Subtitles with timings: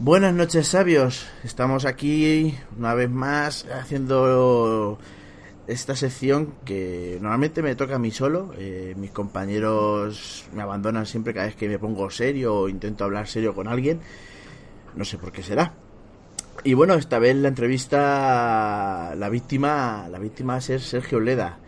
[0.00, 1.26] Buenas noches, sabios.
[1.42, 4.96] Estamos aquí una vez más haciendo
[5.66, 8.52] esta sección que normalmente me toca a mí solo.
[8.56, 13.26] Eh, mis compañeros me abandonan siempre cada vez que me pongo serio o intento hablar
[13.26, 13.98] serio con alguien.
[14.94, 15.74] No sé por qué será.
[16.62, 21.58] Y bueno, esta vez la entrevista, la víctima, la víctima va a ser Sergio Leda.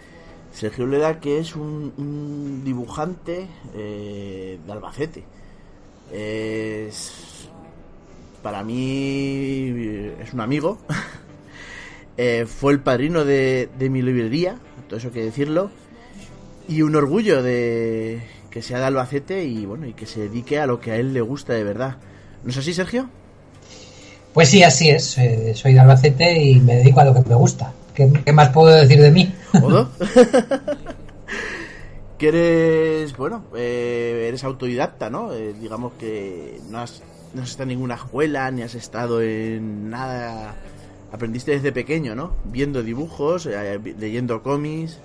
[0.53, 5.25] Sergio Leda, que es un, dibujante eh, de Albacete.
[6.13, 7.40] Es,
[8.43, 10.79] para mí es un amigo.
[12.17, 14.57] Eh, fue el padrino de, de, mi librería,
[14.89, 15.71] todo eso hay que decirlo.
[16.69, 18.21] Y un orgullo de
[18.51, 21.15] que sea de Albacete y bueno, y que se dedique a lo que a él
[21.15, 21.97] le gusta de verdad.
[22.45, 23.09] ¿No es así, Sergio?
[24.35, 25.17] Pues sí, así es.
[25.19, 27.73] Eh, soy de Albacete y me dedico a lo que me gusta.
[27.95, 29.35] ¿Qué, más puedo decir de mí?
[32.19, 35.33] que eres, bueno, eh, eres autodidacta, ¿no?
[35.33, 37.03] Eh, digamos que no has,
[37.35, 40.55] no has estado en ninguna escuela, ni has estado en nada.
[41.13, 42.33] Aprendiste desde pequeño, ¿no?
[42.45, 43.49] Viendo dibujos,
[43.99, 44.99] leyendo cómics.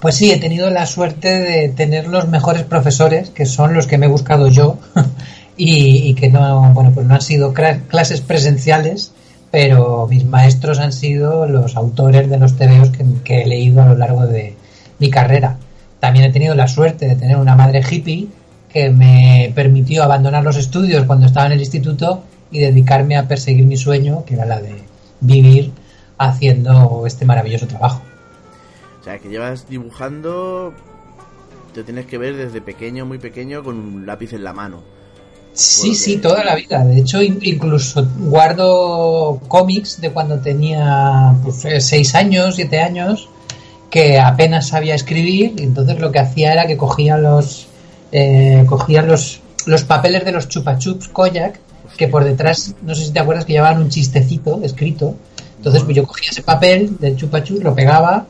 [0.00, 3.98] Pues sí, he tenido la suerte de tener los mejores profesores, que son los que
[3.98, 4.78] me he buscado yo.
[5.56, 9.12] y, que no, bueno, pues no han sido clases presenciales,
[9.50, 13.94] pero mis maestros han sido los autores de los tebeos que, he leído a lo
[13.96, 14.56] largo de
[14.98, 15.58] mi carrera.
[16.00, 18.28] También he tenido la suerte de tener una madre hippie
[18.72, 23.66] que me permitió abandonar los estudios cuando estaba en el instituto y dedicarme a perseguir
[23.66, 24.82] mi sueño, que era la de
[25.20, 25.72] vivir
[26.18, 28.02] haciendo este maravilloso trabajo.
[29.00, 30.72] O sea, que llevas dibujando,
[31.74, 34.80] te tienes que ver desde pequeño, muy pequeño, con un lápiz en la mano.
[35.54, 36.82] Sí, sí, toda la vida.
[36.84, 43.28] De hecho, incluso guardo cómics de cuando tenía pues, eh, seis años, siete años,
[43.90, 45.54] que apenas sabía escribir.
[45.58, 47.66] Y entonces lo que hacía era que cogía los,
[48.12, 51.58] eh, cogía los, los papeles de los chupachups Koyak,
[51.96, 55.16] que por detrás, no sé si te acuerdas, que llevaban un chistecito escrito.
[55.56, 58.26] Entonces pues yo cogía ese papel del chupachups, lo pegaba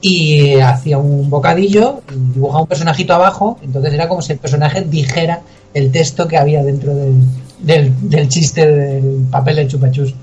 [0.00, 2.02] y hacía un bocadillo,
[2.34, 3.58] dibujaba un personajito abajo.
[3.62, 5.42] Entonces era como si el personaje dijera
[5.74, 10.14] el texto que había dentro del, del, chiste del papel del chupachus.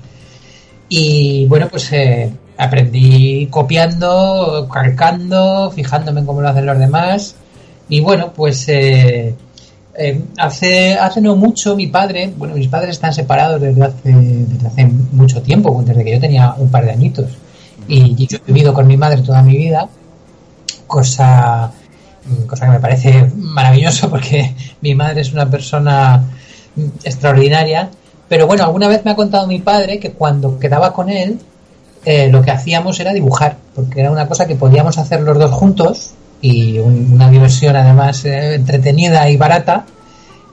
[0.88, 7.36] Y bueno, pues eh, aprendí copiando, calcando, fijándome en cómo lo hacen los demás.
[7.90, 9.34] Y bueno, pues eh,
[9.94, 14.66] eh, hace, hace no mucho mi padre, bueno, mis padres están separados desde hace, desde
[14.66, 17.36] hace mucho tiempo, desde que yo tenía un par de añitos.
[17.88, 19.88] Y yo he vivido con mi madre toda mi vida,
[20.86, 21.72] cosa
[22.46, 26.22] cosa que me parece maravilloso porque mi madre es una persona
[27.02, 27.90] extraordinaria.
[28.28, 31.40] Pero bueno, alguna vez me ha contado mi padre que cuando quedaba con él,
[32.04, 35.50] eh, lo que hacíamos era dibujar, porque era una cosa que podíamos hacer los dos
[35.50, 39.84] juntos y una diversión además eh, entretenida y barata.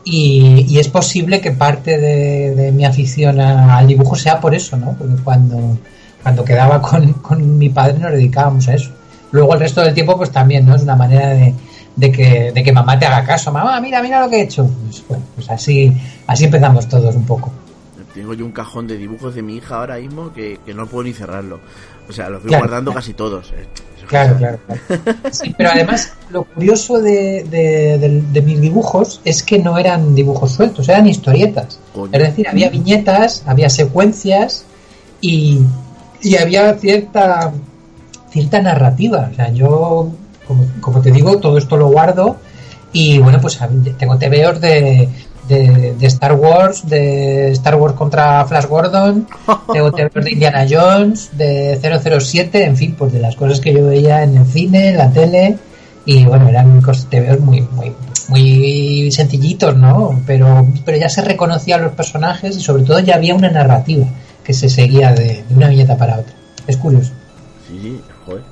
[0.03, 4.95] Y, es posible que parte de, mi afición al dibujo sea por eso, ¿no?
[4.97, 5.77] Porque cuando,
[6.23, 8.91] cuando quedaba con, con mi padre nos dedicábamos a eso.
[9.31, 10.75] Luego el resto del tiempo, pues también, ¿no?
[10.75, 11.53] Es una manera de,
[11.97, 13.51] de, que, de que mamá te haga caso.
[13.51, 14.69] Mamá, mira, mira lo que he hecho.
[14.85, 15.93] Pues, bueno, pues así,
[16.25, 17.51] así empezamos todos un poco.
[18.17, 21.13] Tengo yo un cajón de dibujos de mi hija ahora mismo que, no puedo ni
[21.13, 21.59] cerrarlo.
[22.09, 23.51] O sea, los estoy guardando casi todos.
[23.51, 23.67] Eh.
[24.07, 24.59] Claro, claro,
[25.31, 30.89] Sí, pero además lo curioso de, de, mis dibujos es que no eran dibujos sueltos,
[30.89, 31.79] eran historietas.
[32.11, 34.65] Es decir, había viñetas, había secuencias
[35.21, 35.61] y,
[36.21, 37.53] y había cierta
[38.31, 39.29] cierta narrativa.
[39.31, 40.09] O sea, yo,
[40.81, 42.37] como, te digo, todo esto lo guardo
[42.93, 43.59] y bueno, pues
[43.97, 45.09] tengo TVOs de,
[45.47, 49.27] de, de, Star Wars, de Star Wars contra Flash Gordon,
[49.73, 51.79] de Indiana Jones, de
[52.19, 55.11] 007, en fin, pues de las cosas que yo veía en el cine, en la
[55.11, 55.57] tele
[56.05, 57.91] y bueno, eran TVOs muy, muy,
[58.29, 60.21] muy sencillitos, ¿no?
[60.25, 64.05] Pero, pero ya se reconocían los personajes y sobre todo ya había una narrativa
[64.41, 66.33] que se seguía de, de una viñeta para otra.
[66.65, 67.11] Es curioso.
[67.67, 67.99] Sí,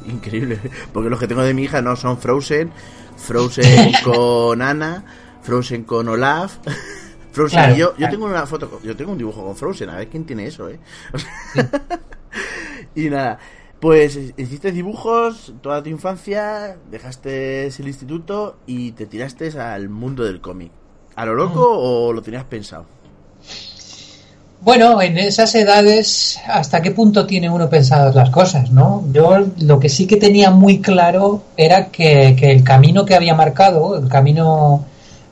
[0.07, 0.59] increíble.
[0.91, 2.72] Porque los que tengo de mi hija no son Frozen,
[3.16, 5.05] Frozen con Ana,
[5.45, 6.57] Frozen con Olaf.
[7.31, 10.25] Frozen yo, yo tengo una foto, yo tengo un dibujo con Frozen, a ver quién
[10.25, 10.79] tiene eso, ¿eh?
[12.96, 13.37] y nada,
[13.79, 20.40] pues hiciste dibujos toda tu infancia, dejaste el instituto y te tiraste al mundo del
[20.40, 20.72] cómic.
[21.16, 21.78] ¿A lo loco mm.
[21.78, 22.85] o lo tenías pensado?
[24.61, 29.05] Bueno, en esas edades, ¿hasta qué punto tiene uno pensadas las cosas, no?
[29.11, 33.96] Yo lo que sí que tenía muy claro era que, el camino que había marcado,
[33.96, 34.84] el camino,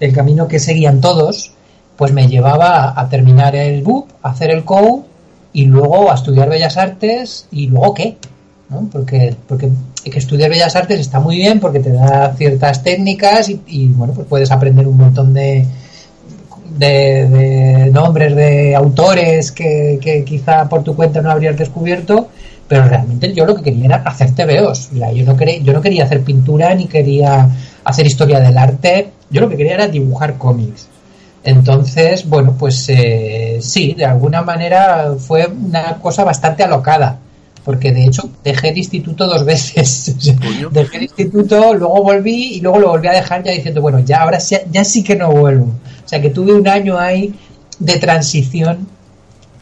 [0.03, 1.53] el camino que seguían todos,
[1.95, 5.05] pues me llevaba a terminar el BUP, a hacer el COU
[5.53, 8.17] y luego a estudiar Bellas Artes y luego qué,
[8.69, 8.89] ¿no?
[8.91, 9.69] Porque, porque
[10.03, 14.13] que estudiar Bellas Artes está muy bien porque te da ciertas técnicas y, y bueno,
[14.13, 15.65] pues puedes aprender un montón de,
[16.77, 22.27] de, nombres de autores que, que, quizá por tu cuenta no habrías descubierto,
[22.67, 24.89] pero realmente yo lo que quería era hacer TVOs.
[24.91, 27.47] yo, no quería, yo no quería hacer pintura ni quería
[27.83, 30.87] hacer historia del arte, yo lo que quería era dibujar cómics.
[31.43, 37.19] Entonces, bueno, pues eh, sí, de alguna manera fue una cosa bastante alocada
[37.63, 40.15] porque de hecho dejé el instituto dos veces.
[40.71, 44.23] dejé el instituto, luego volví y luego lo volví a dejar ya diciendo, bueno, ya
[44.23, 45.65] ahora ya, sí que no vuelvo.
[45.65, 47.33] O sea que tuve un año ahí
[47.79, 48.87] de transición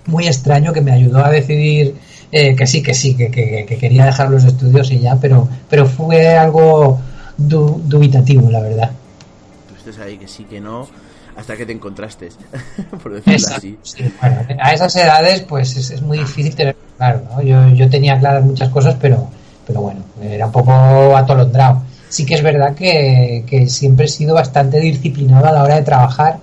[0.07, 1.95] muy extraño que me ayudó a decidir
[2.31, 3.29] eh, que sí, que sí, que,
[3.79, 6.99] quería dejar los estudios y ya, pero, pero fue algo
[7.47, 8.91] dubitativo, la verdad.
[9.67, 10.87] Tú estés ahí que sí, que no
[11.35, 12.29] hasta que te encontraste,
[13.03, 13.77] por decirlo así.
[14.59, 17.41] a esas edades, pues es, muy difícil tener claro, ¿no?
[17.41, 19.27] Yo, yo tenía claras muchas cosas, pero,
[19.65, 20.71] pero bueno, era un poco
[21.15, 21.83] atolondrado.
[22.09, 25.83] Sí que es verdad que, que siempre he sido bastante disciplinado a la hora de
[25.83, 26.39] trabajar,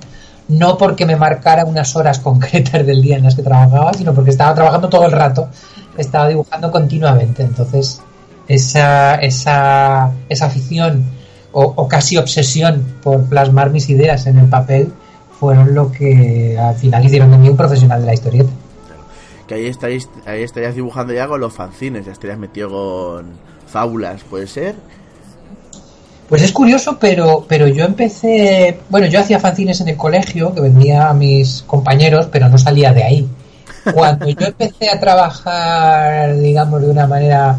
[0.49, 4.31] no porque me marcara unas horas concretas del día en las que trabajaba, sino porque
[4.31, 5.49] estaba trabajando todo el rato,
[5.97, 7.43] estaba dibujando continuamente.
[7.43, 8.01] Entonces,
[8.49, 11.05] esa, esa, esa afición
[11.53, 14.93] o, casi obsesión por plasmar mis ideas en el papel
[15.41, 18.51] fueron lo que al final hicieron de mí un profesional de la historieta.
[19.47, 23.27] Que ahí estarías, ahí estarías dibujando ya con los fanzines, ya estarías metido con
[23.67, 24.77] fábulas, ¿puede ser?
[26.29, 30.61] Pues es curioso, pero, pero yo empecé, bueno, yo hacía fanzines en el colegio, que
[30.61, 33.29] vendía a mis compañeros, pero no salía de ahí.
[33.95, 37.57] Cuando yo empecé a trabajar, digamos, de una manera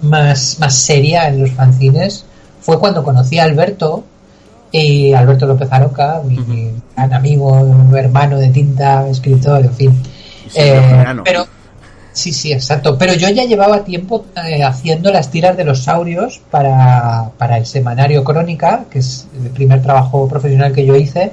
[0.00, 2.24] más, más seria en los fanzines,
[2.60, 4.04] fue cuando conocí a Alberto,
[4.70, 7.66] y Alberto López Aroca, mi gran amigo,
[7.96, 10.02] hermano de tinta, escritor, en fin.
[10.54, 11.46] Eh, pero
[12.12, 12.98] sí, sí, exacto.
[12.98, 17.66] Pero yo ya llevaba tiempo eh, haciendo las tiras de los saurios para, para el
[17.66, 21.32] semanario Crónica, que es el primer trabajo profesional que yo hice.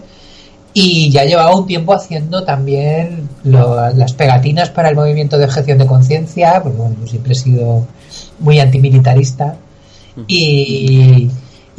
[0.74, 5.88] Y ya llevaba un tiempo haciendo también las pegatinas para el movimiento de objeción de
[5.88, 7.88] conciencia, porque bueno, yo siempre he sido
[8.40, 9.56] muy antimilitarista
[10.28, 11.30] y,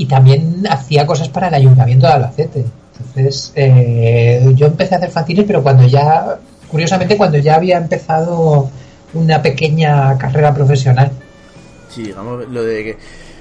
[0.09, 2.65] también hacía cosas para el ayuntamiento de Albacete.
[2.99, 6.39] Entonces, eh, yo empecé a hacer fanzines, pero cuando ya,
[6.69, 8.71] curiosamente, cuando ya había empezado
[9.15, 11.11] una pequeña carrera profesional.
[11.89, 12.99] Sí, digamos, lo de que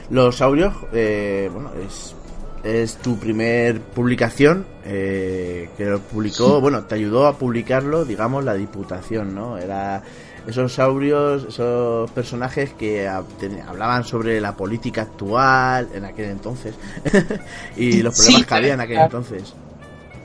[0.09, 2.15] los audios, eh, bueno, es,
[2.63, 8.53] es tu primer publicación eh, que lo publicó, bueno, te ayudó a publicarlo, digamos, la
[8.53, 9.57] Diputación, ¿no?
[9.57, 10.01] Era
[10.47, 16.75] esos saurios, esos personajes que hablaban sobre la política actual en aquel entonces
[17.77, 19.53] y los problemas que había en aquel entonces.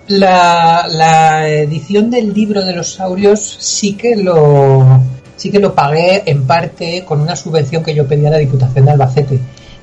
[0.09, 5.01] La, la, edición del libro de los saurios sí que lo
[5.37, 8.85] sí que lo pagué en parte con una subvención que yo pedía a la Diputación
[8.85, 9.41] de Albacete.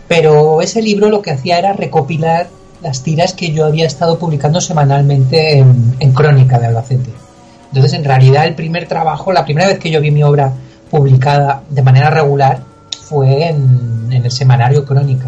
[0.07, 2.47] Pero ese libro lo que hacía era recopilar
[2.81, 7.26] las tiras que yo había estado publicando semanalmente en Crónica de Albacete.
[7.67, 10.53] Entonces, en realidad, el primer trabajo, la primera vez que yo vi mi obra
[10.89, 12.61] publicada de manera regular
[13.07, 15.27] fue en, el semanario Crónica.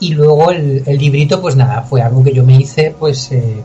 [0.00, 3.62] Y luego el, librito, pues nada, fue algo que yo me hice, pues eh,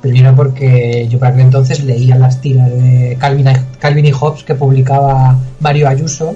[0.00, 4.54] primero porque yo para aquel entonces leía las tiras de Calvin, Calvin y Hobbes que
[4.54, 6.34] publicaba Mario Ayuso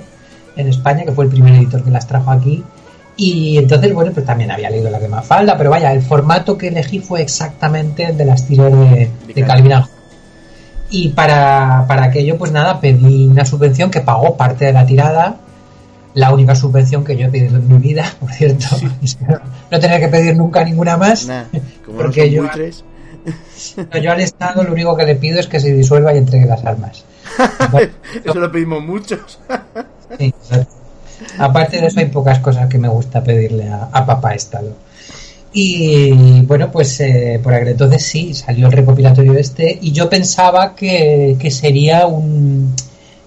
[0.57, 2.63] en España, que fue el primer editor que las trajo aquí.
[3.17, 6.69] Y entonces, bueno, pues también había leído la de Mafalda, pero vaya, el formato que
[6.69, 9.98] elegí fue exactamente el de las tiras de, de Calvin y Hobbes
[10.91, 15.37] y para, para aquello, pues nada, pedí una subvención que pagó parte de la tirada.
[16.15, 18.67] La única subvención que yo he pedido en mi vida, por cierto.
[19.71, 21.29] no tener que pedir nunca ninguna más.
[21.97, 22.45] porque yo,
[24.03, 26.65] yo al Estado lo único que le pido es que se disuelva y entregue las
[26.65, 27.05] armas.
[28.25, 29.39] eso lo pedimos muchos.
[31.39, 34.88] Aparte de eso hay pocas cosas que me gusta pedirle a, a papá Estado.
[35.53, 40.75] Y bueno, pues eh, por aquel entonces sí, salió el recopilatorio este y yo pensaba
[40.75, 42.75] que, sería un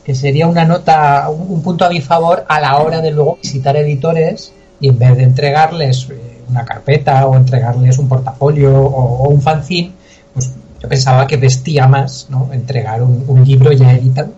[0.03, 3.75] que sería una nota, un, punto a mi favor a la hora de luego visitar
[3.75, 9.41] editores y en vez de entregarles eh, una carpeta o entregarles un portafolio o, un
[9.41, 9.91] fanzine,
[10.33, 10.51] pues
[10.81, 12.49] yo pensaba que vestía más, ¿no?
[12.51, 14.31] Entregar un, libro ya editado,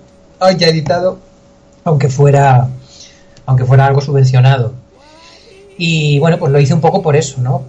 [0.58, 1.20] ya editado,
[1.84, 2.68] aunque fuera
[3.46, 4.83] aunque fuera algo subvencionado.
[5.78, 7.62] Y bueno, pues lo hice un poco por eso, ¿no?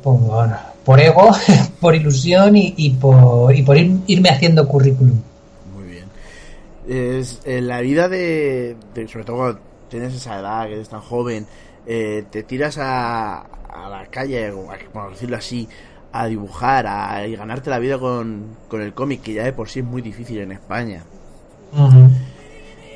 [0.85, 1.31] Por, ego,
[1.81, 5.21] por ilusión y, por, y por irme haciendo currículum.
[5.75, 6.05] Muy bien.
[6.87, 8.77] Es, en la vida de,
[9.11, 11.47] sobre todo cuando tienes esa edad, que eres tan joven,
[11.87, 14.53] eh, te tiras a, a la calle,
[14.93, 15.69] por decirlo así,
[16.13, 19.81] a dibujar, a, ganarte la vida con, con el cómic, que ya de por sí
[19.81, 21.05] es muy difícil en España.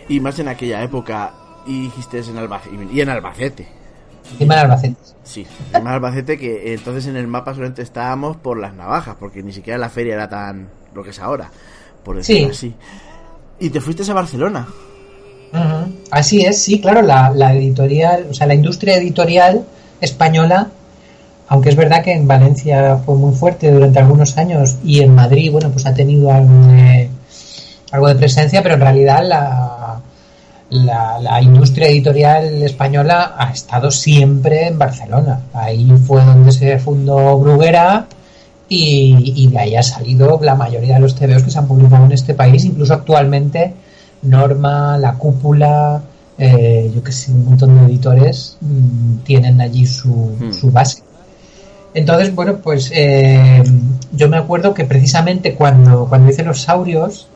[0.09, 1.35] Y más en aquella época,
[1.67, 3.77] y dijiste en Albacete, y en Albacete
[4.50, 4.97] Albacete.
[5.25, 9.52] Sí, de Albacete que entonces en el mapa solamente estábamos por las navajas, porque ni
[9.52, 11.50] siquiera la feria era tan lo que es ahora,
[12.04, 12.75] por decirlo así.
[13.61, 14.66] Y te fuiste a Barcelona.
[16.11, 19.64] Así es, sí, claro, la, la, editorial, o sea, la industria editorial
[20.00, 20.68] española,
[21.49, 25.50] aunque es verdad que en Valencia fue muy fuerte durante algunos años y en Madrid,
[25.50, 27.08] bueno, pues ha tenido algo de,
[27.90, 30.00] algo de presencia, pero en realidad la,
[30.70, 35.40] la, industria editorial española ha estado siempre en Barcelona.
[35.52, 38.06] Ahí fue donde se fundó Bruguera
[38.68, 42.04] y, y de ahí ha salido la mayoría de los TVOs que se han publicado
[42.04, 43.75] en este país, incluso actualmente
[44.22, 46.02] Norma, La Cúpula,
[46.37, 50.52] eh, yo que sé, un montón de editores mm, tienen allí su, hmm.
[50.52, 51.02] su, base.
[51.94, 53.62] Entonces, bueno, pues eh,
[54.12, 57.28] yo me acuerdo que precisamente cuando, cuando hice los saurios,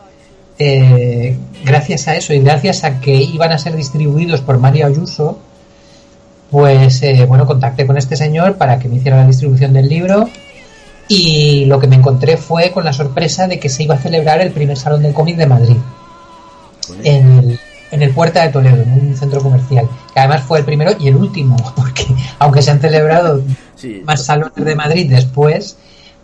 [0.59, 5.39] eh, gracias a eso y gracias a que iban a ser distribuidos por Mario Ayuso,
[6.51, 10.29] pues bueno, contacté con este señor para que me hiciera la distribución del libro
[11.09, 14.41] y lo que me encontré fue con la sorpresa de que se iba a celebrar
[14.41, 15.77] el primer salón del cómic de Madrid
[17.05, 20.65] en el, en el Puerta de Toledo, en un centro comercial, que además fue el
[20.65, 22.07] primero y el último, porque
[22.39, 23.43] aunque se han celebrado
[24.05, 25.77] más salones de Madrid después,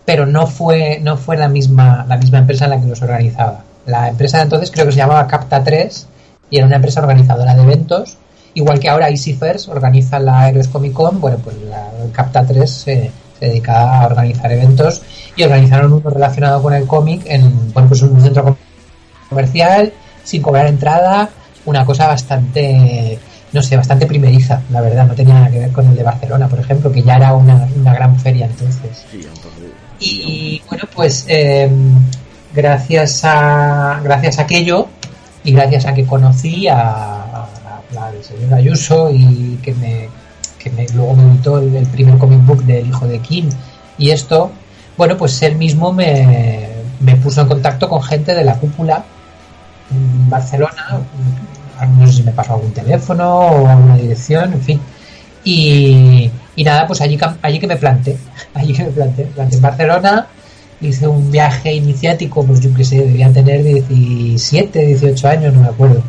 [0.05, 3.65] pero no fue, no fue la misma, la misma empresa la que los organizaba.
[3.89, 6.07] La empresa de entonces creo que se llamaba Capta 3
[6.51, 8.19] y era una empresa organizadora de eventos,
[8.53, 13.11] igual que ahora Easyfairs organiza la Heroes Comic Con, bueno, pues la Capta 3 se,
[13.39, 15.01] se dedica a organizar eventos
[15.35, 18.59] y organizaron uno relacionado con el cómic en bueno, pues un centro
[19.31, 19.91] comercial
[20.23, 21.31] sin cobrar entrada,
[21.65, 23.19] una cosa bastante,
[23.55, 26.47] no sé, bastante primeriza, la verdad, no tenía nada que ver con el de Barcelona,
[26.47, 29.07] por ejemplo, que ya era una, gran feria entonces.
[29.99, 31.95] y, bueno, pues em,
[32.55, 34.89] gracias a gracias a aquello
[35.45, 37.47] y gracias a que conocí a,
[37.93, 40.09] la, señora Ayuso y que me,
[40.59, 43.49] que luego me editó el, primer comic book del hijo de Kim.
[43.97, 44.51] Y esto,
[44.97, 46.69] bueno, pues él mismo me,
[47.01, 49.05] me puso en contacto con gente de la cúpula
[49.91, 51.01] en Barcelona,
[51.99, 54.81] no sé si me pasó algún teléfono o alguna dirección, en fin.
[55.45, 58.19] Y, nada, pues allí, allí que me planté,
[58.55, 60.27] allí que me planté, en Barcelona,
[60.81, 65.69] hice un viaje iniciático, pues yo qué sé, debían tener 17, 18 años, no me
[65.69, 66.03] acuerdo.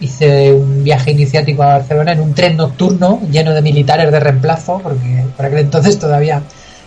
[0.00, 4.80] Hice un viaje iniciático a Barcelona en un tren nocturno lleno de militares de reemplazo,
[4.82, 6.42] porque por aquel entonces todavía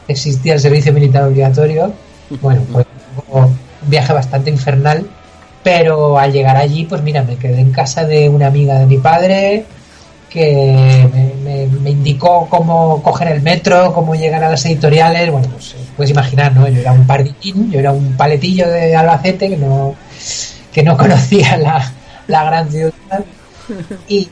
[0.07, 1.91] existía el servicio militar obligatorio.
[2.41, 2.85] Bueno, pues
[3.29, 3.57] un
[3.89, 5.05] viaje bastante infernal
[5.63, 8.97] pero al llegar allí, pues mira, me quedé en casa de una amiga de mi
[8.97, 9.65] padre
[10.29, 11.07] que
[11.43, 15.31] me, indicó cómo coger el metro, cómo llegar a las editoriales.
[15.31, 16.67] Bueno, pues puedes imaginar, ¿no?
[16.67, 19.93] Yo era un pardín, yo era un paletillo de Albacete que no,
[20.73, 22.91] que no conocía la, gran ciudad.
[24.07, 24.27] Y,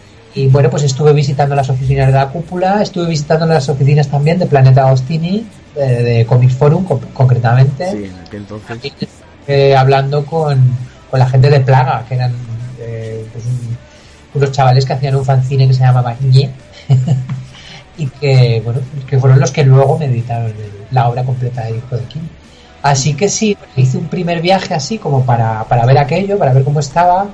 [0.47, 4.47] bueno, pues estuve visitando las oficinas de la cúpula, estuve visitando las oficinas también de
[4.47, 5.45] Planeta Agostini,
[5.75, 7.91] de, de Comics Forum concretamente.
[7.91, 8.79] Sí, entonces.
[9.47, 10.59] Eh, hablando con,
[11.11, 12.33] con la gente de Plaga, que eran
[12.79, 13.43] eh, pues
[14.33, 16.49] unos chavales que hacían un fanzine que se llamaba Ñe,
[17.99, 20.53] y que, bueno, que fueron los que luego me editaron
[20.91, 22.21] la obra completa de Hijo de Kim.
[22.81, 26.63] Así que sí, hice un primer viaje así como para, para ver aquello, para ver
[26.63, 27.27] cómo estaba.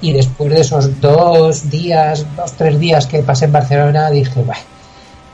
[0.00, 4.60] Y después de esos dos días, dos, tres días que pasé en Barcelona, dije, bueno,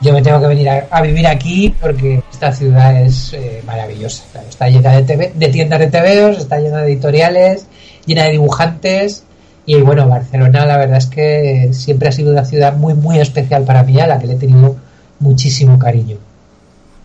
[0.00, 4.24] yo me tengo que venir a, vivir aquí porque esta ciudad es eh, maravillosa.
[4.48, 7.66] Está llena de, TV, de tiendas de TVOs, está llena de editoriales,
[8.06, 9.24] llena de dibujantes.
[9.70, 13.62] Y bueno, Barcelona la verdad es que siempre ha sido una ciudad muy, muy especial
[13.62, 14.74] para mí, a la que le he tenido
[15.20, 16.16] muchísimo cariño.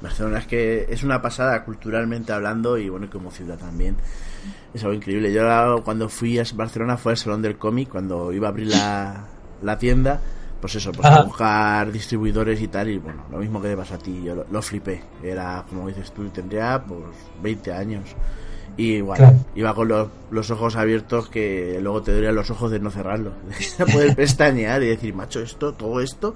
[0.02, 3.98] Barcelona es que es una pasada culturalmente hablando y bueno, como ciudad también.
[4.74, 5.32] Es algo increíble.
[5.32, 9.26] Yo cuando fui a Barcelona fue al Salón del Cómic, cuando iba a abrir la,
[9.62, 10.20] la tienda
[10.60, 13.98] pues eso, pues buscar distribuidores y tal, y bueno, lo mismo que te pasa a
[14.00, 17.04] ti, yo lo, flipé, era como dices tú, tendría pues
[17.44, 18.16] 20 años,
[18.78, 22.80] y igual, iba con los, los, ojos abiertos que luego te durían los ojos de
[22.80, 23.34] no cerrarlos,
[23.78, 26.36] de poder pestañear y decir, macho, esto, todo esto,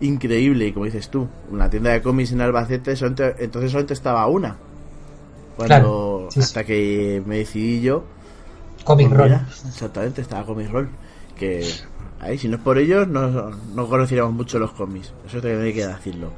[0.00, 4.56] increíble, y como dices tú, una tienda de cómics en Albacete, entonces solamente estaba una,
[5.56, 8.04] cuando, hasta que me decidí yo,
[8.84, 9.40] Comic pues Roll.
[9.68, 10.88] exactamente, estaba Comic Roll,
[11.38, 11.64] que
[12.22, 15.12] Ahí, si no es por ellos, no, no conociéramos mucho los cómics.
[15.26, 16.30] Eso hay que decirlo.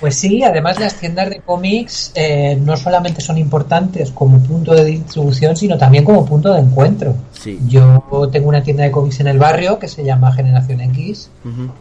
[0.00, 4.84] Pues sí, además las tiendas de cómics eh, no solamente son importantes como punto de
[4.84, 7.14] distribución, sino también como punto de encuentro.
[7.66, 11.30] Yo tengo una tienda de cómics en el barrio que se llama Generación X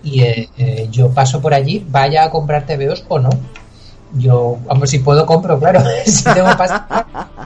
[0.04, 3.30] y eh, eh, yo paso por allí, vaya a comprar TVOs o no.
[4.14, 5.84] Yo, vamos, si puedo compro, claro.
[6.06, 6.48] si tengo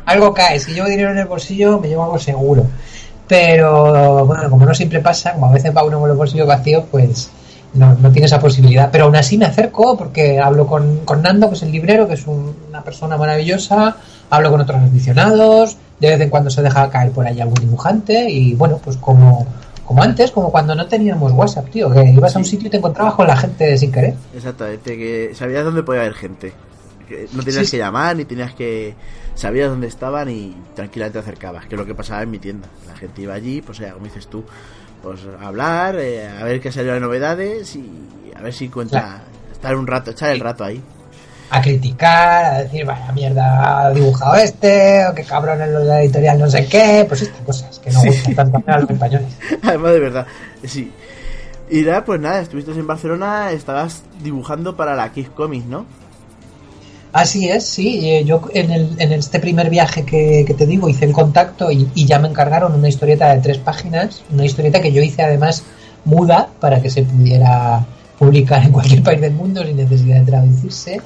[0.05, 0.59] algo cae.
[0.59, 2.65] Si llevo dinero en el bolsillo, me llevo algo seguro.
[3.27, 6.83] Pero bueno, como no siempre pasa, como a veces va uno con los bolsillos vacíos,
[6.91, 7.31] pues,
[7.73, 8.89] no, no tiene esa posibilidad.
[8.91, 12.15] Pero aún así me acerco porque hablo con, con Nando, que es el librero, que
[12.15, 13.97] es una persona maravillosa,
[14.29, 18.29] hablo con otros aficionados, de vez en cuando se deja caer por ahí algún dibujante
[18.29, 19.45] y bueno, pues como,
[19.85, 22.77] como antes, como cuando no teníamos WhatsApp, tío, que ibas a un sitio y te
[22.77, 24.15] encontrabas con la gente sin querer.
[24.35, 26.53] Exactamente, que sabías dónde podía haber gente.
[27.33, 28.95] no tenías que llamar ni tenías que
[29.35, 32.67] sabías dónde estaban y tranquilamente te acercabas, que es lo que pasaba en mi tienda.
[32.87, 34.43] La gente iba allí, pues ya, como dices tú,
[35.01, 37.89] pues hablar, eh, a ver qué salió de novedades y
[38.35, 40.81] a ver si encuentra estar un rato, echar el rato ahí.
[41.49, 46.39] A criticar, a decir, vaya mierda, ha dibujado este, o qué cabrón en la editorial
[46.39, 49.37] no sé qué, pues estas cosas que no gustan tanto a los españoles.
[49.63, 50.27] Además, de verdad,
[50.63, 50.91] sí.
[51.69, 55.85] Y nada, pues nada, estuviste en Barcelona, estabas dibujando para la Kiss Comics, ¿no?
[57.13, 58.09] Así es, sí.
[58.09, 61.89] Eh, yo en, el, en este primer viaje que, te digo hice el contacto y,
[62.05, 65.63] ya me encargaron una historieta de tres páginas, una historieta que yo hice además
[66.05, 67.85] muda para que se pudiera
[68.17, 71.01] publicar en cualquier país del mundo sin necesidad de traducirse.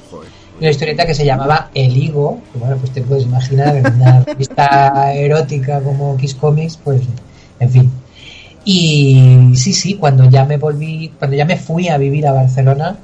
[0.58, 4.20] Una historieta que se llamaba El Higo, que bueno, pues te puedes imaginar en una
[4.26, 7.02] revista erótica como Kiss Comics, pues
[7.60, 7.90] en fin.
[8.64, 12.96] Y sí, sí, cuando ya me volví, cuando ya me fui a vivir a Barcelona,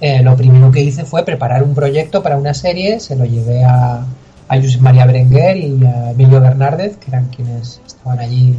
[0.00, 3.64] eh, lo primero que hice fue preparar un proyecto para una serie, se lo llevé
[3.64, 4.04] a,
[4.48, 8.56] a Josep María Berenguer y a Emilio Bernárdez, que eran quienes estaban allí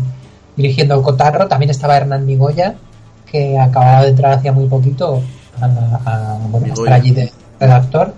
[0.55, 1.47] dirigiendo el cotarro.
[1.47, 2.75] También estaba Hernán Migoya,
[3.29, 5.21] que acababa de entrar hacía muy poquito
[5.59, 8.13] a, estar allí de redactor.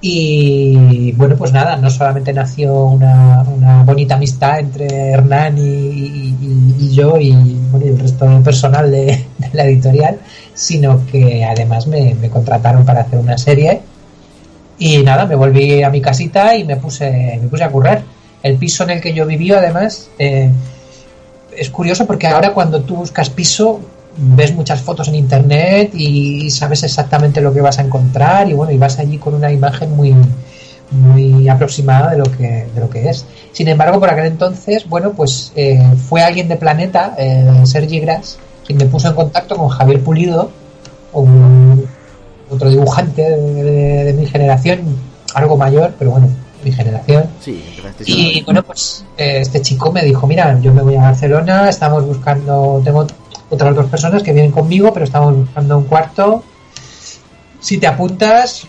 [0.00, 3.42] Y bueno, pues nada, no solamente nació una,
[3.84, 10.18] bonita amistad entre Hernán y, yo y, el resto del personal de la editorial,
[10.58, 13.80] sino que además me, contrataron para hacer una serie
[14.76, 18.02] y nada, me volví a mi casita y me puse, me puse a currar.
[18.42, 20.50] El piso en el que yo viví, además, eh,
[21.56, 23.80] es curioso porque ahora cuando tú buscas piso
[24.16, 28.72] ves muchas fotos en internet y sabes exactamente lo que vas a encontrar y bueno,
[28.72, 30.12] y vas allí con una imagen muy
[30.90, 33.26] muy aproximada de lo que de lo que es.
[33.52, 38.38] Sin embargo, por aquel entonces, bueno, pues eh, fue alguien de Planeta, eh, Sergi Gras,
[38.68, 40.50] y me puso en contacto con Javier Pulido,
[41.12, 41.86] un,
[42.50, 44.80] otro dibujante de, mi generación,
[45.34, 46.28] algo mayor, pero bueno,
[46.62, 47.28] mi generación.
[48.04, 52.06] y bueno, pues eh, este chico me dijo, mira, yo me voy a Barcelona, estamos
[52.06, 53.06] buscando, tengo
[53.50, 56.42] otras dos personas que vienen conmigo, pero estamos buscando un cuarto.
[57.60, 58.66] Si te apuntas,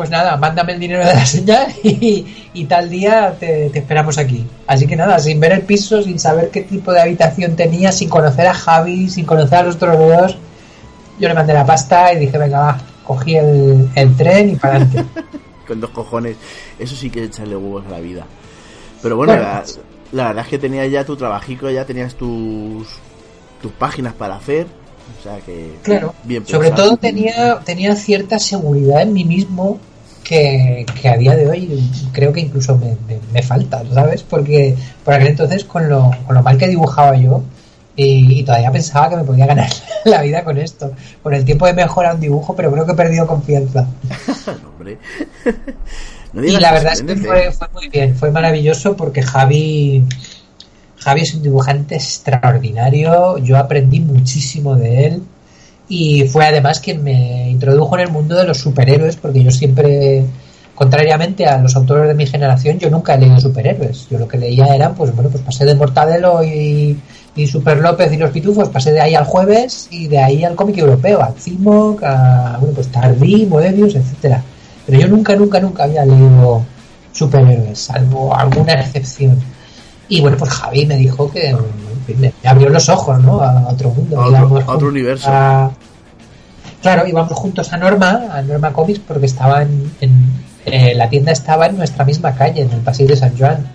[0.00, 4.46] pues nada, mándame el dinero de la señal y, tal día te, esperamos aquí.
[4.66, 8.08] Así que nada, sin ver el piso, sin saber qué tipo de habitación tenía, sin
[8.08, 10.38] conocer a Javi, sin conocer a los otros dos,
[11.18, 15.04] yo le mandé la pasta y dije, venga, va, cogí el, tren y para adelante.
[15.68, 16.38] Con dos cojones,
[16.78, 18.24] eso sí que es echarle huevos a la vida.
[19.02, 22.88] Pero bueno, la, verdad es que tenías ya tu trabajico, ya tenías tus,
[23.60, 24.66] tus páginas para hacer.
[25.18, 25.74] O sea que.
[25.82, 26.14] Claro.
[26.24, 29.78] Bien Sobre todo tenía, tenía cierta seguridad en mí mismo
[30.30, 32.80] que, a día de hoy creo que incluso
[33.32, 34.22] me, falta, ¿sabes?
[34.22, 37.42] Porque por aquel entonces, con lo, con lo mal que dibujaba yo,
[37.96, 39.68] y, todavía pensaba que me podía ganar
[40.04, 40.92] la vida con esto.
[41.22, 43.88] Con el tiempo he mejorado un dibujo, pero creo que he perdido confianza.
[46.34, 50.04] y la verdad es que fue, fue, muy bien, fue maravilloso porque Javi,
[50.98, 53.36] Javi es un dibujante extraordinario.
[53.38, 55.22] Yo aprendí muchísimo de él
[55.90, 60.24] y fue además quien me introdujo en el mundo de los superhéroes porque yo siempre
[60.72, 64.06] contrariamente a los autores de mi generación yo nunca he leído superhéroes.
[64.08, 66.96] Yo lo que leía eran pues bueno pues pasé de Mortadelo y,
[67.34, 70.54] y Super López y los Pitufos pasé de ahí al jueves y de ahí al
[70.54, 74.44] cómic europeo al Cimoc a bueno pues Tardí Moebius etcétera.
[74.86, 76.64] Pero yo nunca nunca nunca había leído
[77.10, 79.40] superhéroes salvo alguna excepción.
[80.08, 81.52] Y bueno pues Javi me dijo que
[82.08, 83.40] me abrió los ojos, ¿no?
[83.40, 84.20] A otro mundo.
[84.20, 85.30] A otro, universo.
[86.82, 89.92] Claro, íbamos juntos a Norma, a Norma Comics, porque estaba en,
[90.64, 93.66] eh, la tienda estaba en nuestra misma calle, en el pasillo de San Juan.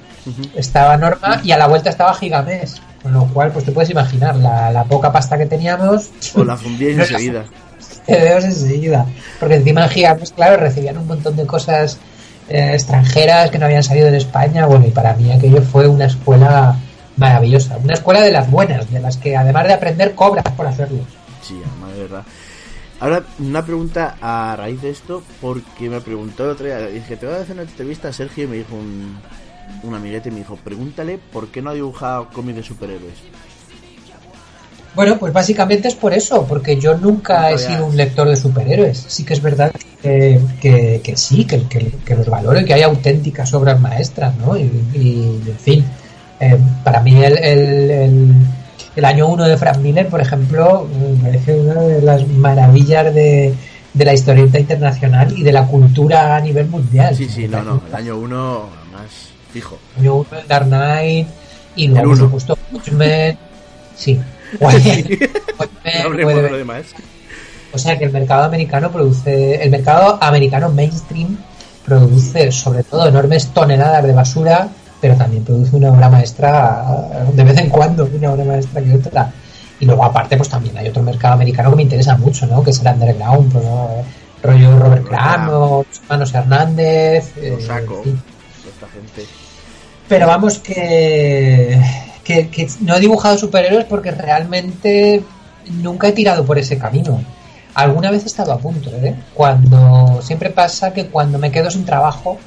[0.56, 4.36] Estaba Norma y a la vuelta estaba Gigamés, con lo cual, pues te puedes imaginar
[4.36, 6.10] la, poca pasta que teníamos.
[6.36, 7.46] O la fundíais enseguida.
[8.08, 9.06] enseguida.
[9.40, 12.00] Porque encima en Gigamés, claro, recibían un montón de cosas
[12.50, 14.66] eh, extranjeras que no habían salido de España.
[14.66, 16.76] Bueno, y para mí aquello fue una escuela
[17.18, 17.78] maravillosa.
[17.78, 21.00] Una escuela de las buenas, de las que además de aprender cobras por hacerlo.
[21.42, 21.56] Sí,
[21.96, 22.24] de verdad.
[23.00, 27.26] Ahora, una pregunta a raíz de esto, porque me preguntó el otro día, dije, te
[27.26, 29.18] voy a hacer una entrevista a Sergio y me dijo un,
[29.84, 33.18] un amiguete, me dijo, pregúntale por qué no ha dibujado cómics de superhéroes.
[34.96, 39.06] Bueno, pues básicamente es por eso, porque yo nunca he sido un lector de superhéroes.
[39.10, 40.40] Sí que es verdad que,
[41.04, 44.56] que, sí, que, que, los valoro y que hay auténticas obras maestras, ¿no?
[44.56, 45.86] y en fin,
[46.40, 48.34] eh, para mí el,
[48.96, 53.54] El año 1 de Frank Miller, por ejemplo, me parece una de las maravillas de,
[53.94, 57.16] de la historieta internacional y de la cultura a nivel mundial.
[57.16, 59.78] Sí, sí, no, no, el año 1 más fijo.
[59.96, 61.28] El año 1 el Dark Knight
[61.76, 63.38] y luego, por supuesto, Watchmen.
[63.96, 64.20] Sí.
[67.74, 71.38] O sea que el mercado americano produce, el mercado americano mainstream
[71.86, 74.70] produce sobre todo enormes toneladas de basura,
[75.06, 76.84] pero también produce una obra maestra
[77.32, 79.32] de vez en cuando, una obra maestra que otra.
[79.80, 82.64] Y luego aparte pues también hay otro mercado americano que me interesa mucho, ¿no?
[82.64, 83.88] Que es el underground, pues, ¿no?
[84.42, 87.38] rollo Robert Crumb, los hermanos Hernández.
[87.38, 89.30] Eh, saco, esta gente.
[90.08, 91.80] Pero vamos que,
[92.24, 95.22] que, que no he dibujado superhéroes porque realmente
[95.84, 97.22] nunca he tirado por ese camino.
[97.76, 99.14] Alguna vez he estado a punto, ¿eh?
[99.36, 102.40] Cuando siempre pasa que cuando me quedo sin trabajo,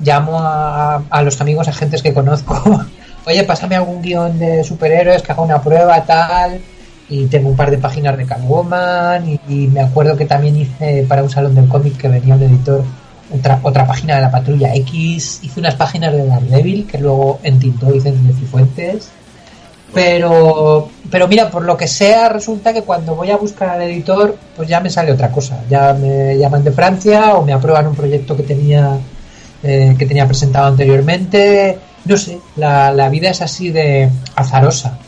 [0.00, 2.54] llamo a, a los amigos agentes que conozco.
[3.26, 6.60] Oye, pásame algún guion de superhéroes que haga una prueba, tal.
[7.10, 9.38] Y tengo un par de páginas de Catwoman.
[9.48, 12.84] Y, me acuerdo que también hice para un salón del cómic que venía un editor
[13.34, 15.40] otra, otra página de la Patrulla X.
[15.42, 19.10] Hice unas páginas de Daredevil que luego entintó hice de Cifuentes
[19.92, 24.36] pero, pero mira, por lo que sea, resulta que cuando voy a buscar al editor,
[24.54, 25.60] pues ya me sale otra cosa.
[25.68, 28.98] Ya me llaman de Francia o me aprueban un proyecto que tenía,
[29.62, 31.78] eh, que tenía presentado anteriormente.
[32.04, 34.98] No sé, la, la vida es así de azarosa.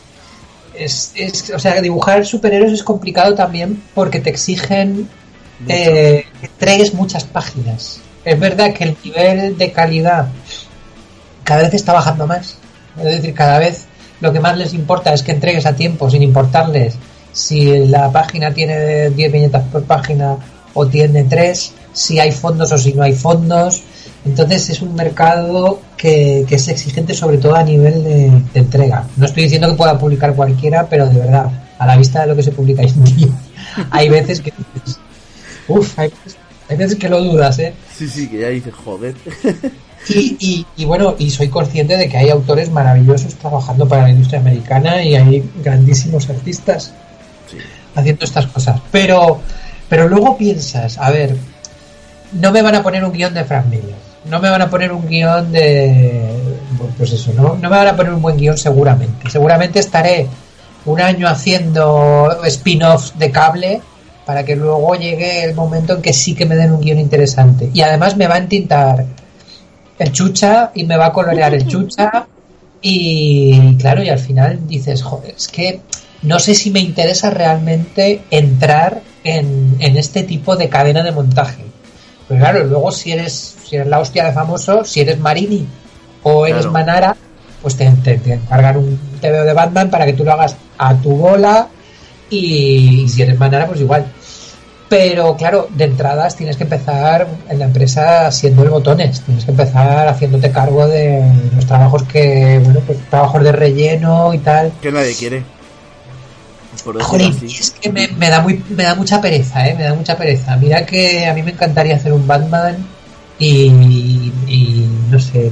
[0.73, 5.07] Es, es, o sea, dibujar superhéroes es complicado también porque te exigen
[5.67, 8.01] eh, que entregues muchas páginas.
[8.23, 10.27] Es verdad que el nivel de calidad
[11.43, 12.57] cada vez está bajando más.
[12.97, 13.85] Es decir, cada vez
[14.19, 16.95] lo que más les importa es que entregues a tiempo, sin importarles
[17.31, 20.37] si la página tiene 10 viñetas por página
[20.73, 23.83] o tiene 3, si hay fondos o si no hay fondos.
[24.23, 29.07] Entonces es un mercado que, es exigente sobre todo a nivel de, entrega.
[29.17, 32.35] No estoy diciendo que pueda publicar cualquiera, pero de verdad, a la vista de lo
[32.35, 33.27] que se publica hoy en día,
[33.91, 34.53] hay veces que...
[35.67, 36.11] Uf, hay,
[36.69, 37.73] hay veces que lo dudas, ¿eh?
[37.95, 39.15] Sí, sí, que ya dices, joder.
[40.09, 44.39] Y, y, bueno, y soy consciente de que hay autores maravillosos trabajando para la industria
[44.39, 46.91] americana y hay grandísimos artistas
[47.95, 48.81] haciendo estas cosas.
[48.91, 49.39] Pero,
[49.89, 51.35] pero luego piensas, a ver,
[52.33, 54.91] no me van a poner un guion de Frank Miller, no me van a poner
[54.91, 56.29] un guion de.
[56.97, 59.29] Pues eso, no, no me van a poner un buen guion seguramente.
[59.29, 60.27] Seguramente estaré
[60.85, 63.81] un año haciendo spin-offs de cable
[64.25, 67.69] para que luego llegue el momento en que sí que me den un guion interesante.
[67.73, 69.05] Y además me va a entintar
[69.97, 72.27] el chucha y me va a colorear el chucha
[72.81, 75.81] y claro, y al final dices, joder, es que
[76.23, 81.63] no sé si me interesa realmente entrar en, este tipo de cadena de montaje.
[82.31, 85.67] Pero claro, luego si eres, si eres la hostia de famoso, si eres Marini
[86.23, 87.13] o eres Manara,
[87.61, 91.11] pues te, te, encargan un TVO de Batman para que tú lo hagas a tu
[91.11, 91.67] bola
[92.29, 94.05] y si eres Manara, pues igual.
[94.87, 99.51] Pero claro, de entradas tienes que empezar en la empresa siendo el botones, tienes que
[99.51, 104.71] empezar haciéndote cargo de los trabajos que, bueno, pues trabajos de relleno y tal.
[104.81, 105.43] Que nadie quiere.
[106.83, 109.75] Joder, es que me, da muy, me da mucha pereza, ¿eh?
[109.75, 110.55] Me da mucha pereza.
[110.57, 112.77] Mira que a mí me encantaría hacer un Batman
[113.37, 115.51] y, y no sé,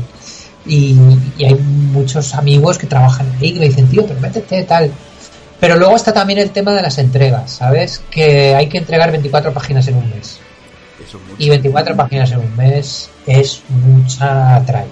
[0.66, 0.96] y,
[1.38, 4.92] y, hay muchos amigos que trabajan ahí que me dicen, tío, pero métete tal.
[5.60, 8.02] Pero luego está también el tema de las entregas, ¿sabes?
[8.10, 10.40] Que hay que entregar 24 páginas en un mes.
[11.38, 14.88] y 24 páginas en un mes es mucha traña.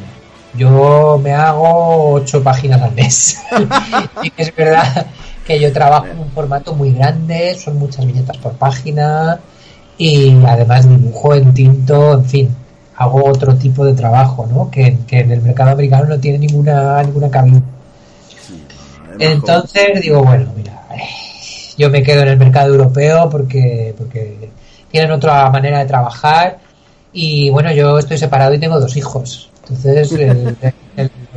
[0.56, 3.38] Yo me hago 8 páginas al mes.
[4.23, 5.08] y es verdad
[5.47, 9.39] que yo trabajo en un formato muy grande, son muchas viñetas por página
[9.97, 12.55] y además dibujo en tinto, en fin,
[12.97, 14.69] hago otro tipo de trabajo, ¿no?
[14.69, 17.62] Que, que en el mercado americano no tiene ninguna, ninguna cabina.
[19.19, 20.86] Entonces digo, bueno, mira,
[21.77, 24.49] yo me quedo en el mercado europeo porque, porque
[24.91, 26.57] tienen otra manera de trabajar
[27.13, 29.49] y bueno, yo estoy separado y tengo dos hijos.
[29.62, 30.12] Entonces,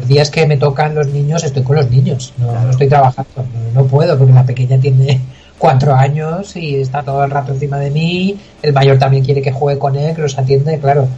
[0.01, 3.85] los días que me tocan los niños, estoy con los niños, no, estoy trabajando, no,
[3.85, 5.21] puedo porque la pequeña tiene
[5.59, 9.53] cuatro años y está todo el rato encima de mí, el mayor también quiere que
[9.53, 11.09] juegue con él, que los atiende, claro,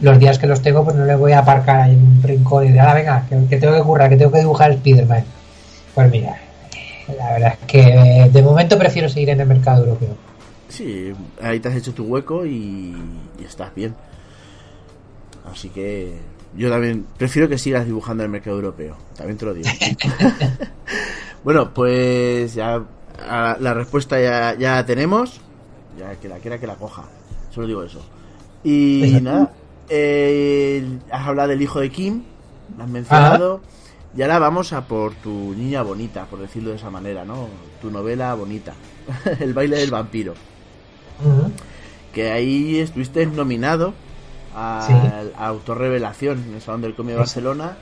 [0.00, 2.72] los días que los tengo pues no le voy a aparcar en un rincón y
[2.72, 5.24] de, ah, venga, que, que tengo que currar, que tengo que dibujar Spiderman
[5.94, 6.40] pues mira,
[7.18, 10.16] la verdad es que de momento prefiero seguir en el mercado europeo.
[10.68, 12.96] Sí, ahí te has hecho tu hueco y,
[13.44, 13.94] estás bien.
[15.50, 16.14] Así que
[16.56, 18.96] yo también prefiero que sigas dibujando el mercado europeo.
[19.16, 19.68] También te lo digo.
[21.44, 22.82] bueno, pues ya
[23.28, 25.40] la respuesta ya, ya tenemos.
[25.98, 27.04] Ya que la quiera que la coja.
[27.50, 28.02] Solo digo eso.
[28.64, 29.52] Y nada,
[29.88, 32.22] eh, has hablado del hijo de Kim,
[32.76, 33.60] lo has mencionado.
[34.16, 37.48] Y ahora vamos a por tu niña bonita, por decirlo de esa manera, ¿no?
[37.80, 38.74] Tu novela bonita,
[39.40, 40.34] El baile del vampiro.
[42.12, 43.94] Que ahí estuviste nominado
[44.54, 47.76] al autor revelación en el Salón del Cómic de Barcelona.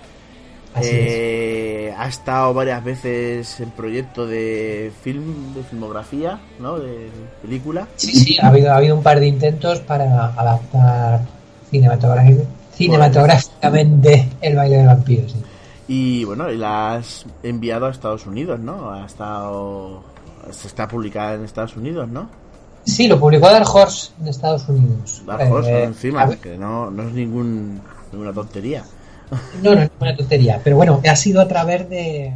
[0.80, 6.78] Eh, ha estado varias veces en proyecto de film, de filmografía, ¿no?
[6.78, 7.10] De
[7.42, 7.88] película.
[7.96, 11.22] Sí, sí, ha habido, ha habido un par de intentos para adaptar
[11.70, 15.42] cinematográficamente el baile del vampiro, sí.
[15.88, 18.92] Y bueno, y la has enviado a Estados Unidos, ¿no?
[18.92, 20.04] Ha estado.
[20.52, 22.30] Se está publicada en Estados Unidos, ¿no?
[22.84, 25.22] Sí, lo publicó Dark Horse en Estados Unidos.
[25.26, 27.80] Dark Horse, eh, encima, que no, no es ningún,
[28.12, 28.84] ninguna tontería.
[29.62, 30.60] No, no es ninguna tontería.
[30.64, 32.34] Pero bueno, ha sido a través de.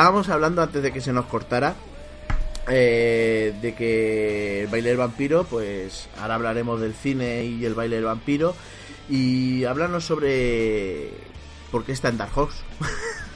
[0.00, 1.74] Estábamos hablando antes de que se nos cortara
[2.70, 7.96] eh, de que el baile del vampiro, pues ahora hablaremos del cine y el baile
[7.96, 8.54] del vampiro
[9.10, 11.10] y háblanos sobre
[11.70, 12.62] por qué está en Dark Horse.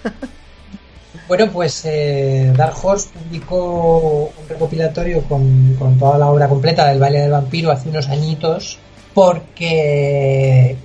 [1.28, 6.98] bueno, pues eh, Dark Horse publicó un recopilatorio con, con, toda la obra completa del
[6.98, 8.78] baile del vampiro hace unos añitos
[9.12, 10.78] porque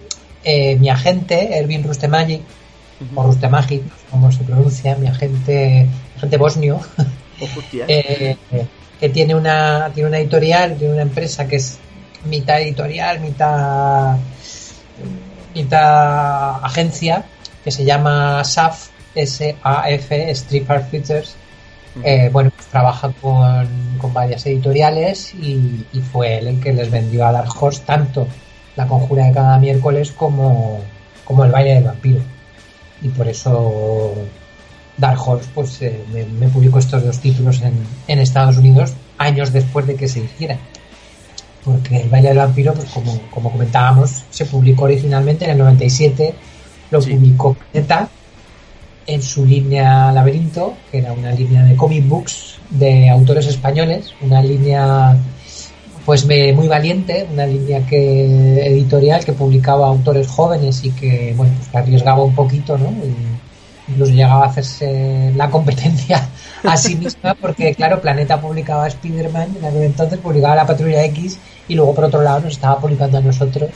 [0.43, 2.41] eh, mi agente, Erwin Rustemagi,
[3.15, 6.79] o Rustemagi, como se pronuncia, mi agente, agente bosnio,
[7.87, 8.35] eh,
[8.99, 11.79] que tiene una, tiene una editorial, tiene una empresa que es
[12.25, 14.17] mitad editorial, mitad,
[15.55, 17.25] mitad agencia,
[17.63, 21.35] que se llama SAF, S-A-F, Strip Art Features.
[22.03, 27.25] Eh, bueno, pues trabaja con, con, varias editoriales y, fue él el que les vendió
[27.25, 28.27] a Dark Horse tanto
[28.75, 30.79] la conjura de cada miércoles como,
[31.25, 32.21] como el baile del vampiro.
[33.01, 34.13] Y por eso
[34.97, 37.73] Dark Horse pues eh, me, publicó estos dos títulos en,
[38.07, 40.57] en, Estados Unidos años después de que se hiciera.
[41.63, 46.33] Porque el baile del vampiro pues como, como comentábamos se publicó originalmente en el 97
[46.91, 48.09] lo publicó Planeta
[49.05, 54.41] en su línea Laberinto que era una línea de comic books de autores españoles una
[54.41, 55.17] línea
[56.09, 61.75] pues muy valiente una línea que editorial que publicaba autores jóvenes y que bueno pues
[61.75, 62.91] arriesgaba un poquito no
[63.87, 66.27] incluso llegaba a hacerse la competencia
[66.63, 71.05] a sí misma porque claro Planeta publicaba a Spider-Man en aquel entonces publicaba la Patrulla
[71.05, 73.69] X y luego por otro lado nos estaba publicando a nosotros.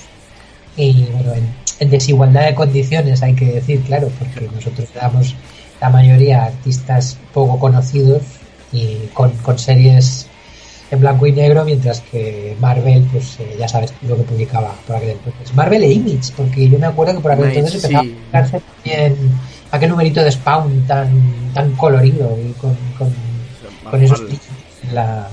[0.75, 1.33] Y bueno
[1.79, 5.35] en, desigualdad de condiciones hay que decir claro porque nosotros éramos
[5.79, 8.23] la mayoría artistas poco conocidos
[8.71, 10.25] y con, series
[10.93, 14.95] en blanco y negro, mientras que Marvel, pues eh, ya sabes lo que publicaba por
[14.95, 15.53] aquel entonces.
[15.55, 19.17] Marvel e Image, porque yo me acuerdo que por aquel entonces empezaba a publicarse también
[19.71, 25.29] aquel numerito de Spawn tan, tan colorido y con, con, esos en la,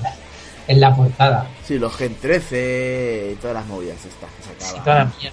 [0.67, 1.47] en la portada.
[1.63, 5.11] Sí, los Gen 13 y todas las movidas estas que sacaba.
[5.11, 5.31] Sí, toda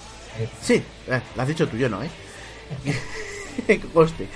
[0.61, 2.11] Sí, eh, lo has dicho tú, yo no, ¿eh?
[3.67, 4.29] que coste.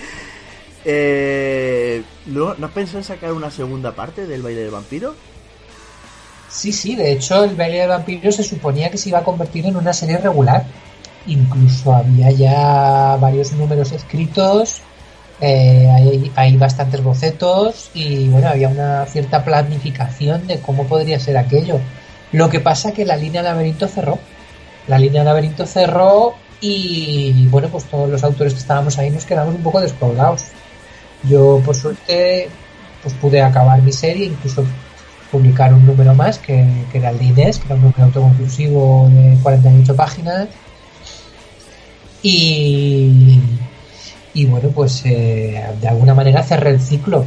[0.85, 5.15] Eh, ¿No, ¿No has pensado en sacar una segunda parte del baile del vampiro?
[6.53, 9.67] Sí, sí, de hecho el baile del vampiro se suponía que se iba a convertir
[9.67, 10.65] en una serie regular
[11.27, 14.81] incluso había ya varios números escritos,
[15.41, 21.81] eh, hay, bastantes bocetos y bueno, había una cierta planificación de cómo podría ser aquello.
[22.33, 24.19] Lo que pasa que la línea laberinto cerró.
[24.89, 29.55] La línea laberinto cerró y bueno, pues todos los autores que estábamos ahí nos quedamos
[29.55, 30.45] un poco descolgados.
[31.25, 32.49] Yo por suerte
[33.03, 34.65] pues pude acabar mi serie, incluso
[35.33, 39.11] publicar un número más que, que era el de Inés, que era un número autoconclusivo
[39.13, 40.49] de 48 páginas
[42.23, 43.41] y,
[44.35, 47.25] y bueno, pues eh, de alguna manera cerré el ciclo,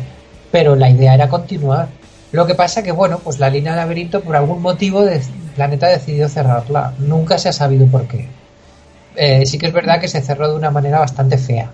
[0.52, 1.90] pero la idea era continuar.
[2.32, 5.22] Lo que pasa que, bueno, pues la línea laberinto por algún motivo de,
[5.56, 6.94] Planeta decidió cerrarla.
[7.00, 8.28] Nunca se ha sabido por qué.
[9.16, 11.72] Eh, sí que es verdad que se cerró de una manera bastante fea,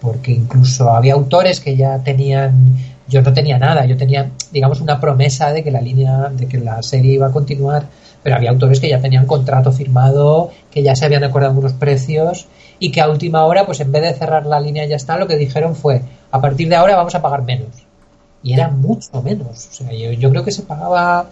[0.00, 2.76] porque incluso había autores que ya tenían,
[3.12, 6.58] yo no tenía nada, yo tenía, digamos, una promesa de que la línea, de que
[6.58, 7.86] la serie iba a continuar
[8.22, 12.46] pero había autores que ya tenían contrato firmado, que ya se habían acordado unos precios
[12.78, 15.26] y que a última hora, pues en vez de cerrar la línea ya está, lo
[15.26, 17.68] que dijeron fue, a partir de ahora vamos a pagar menos.
[18.44, 19.68] Y era mucho menos.
[19.70, 21.30] O sea, yo, creo que se pagaba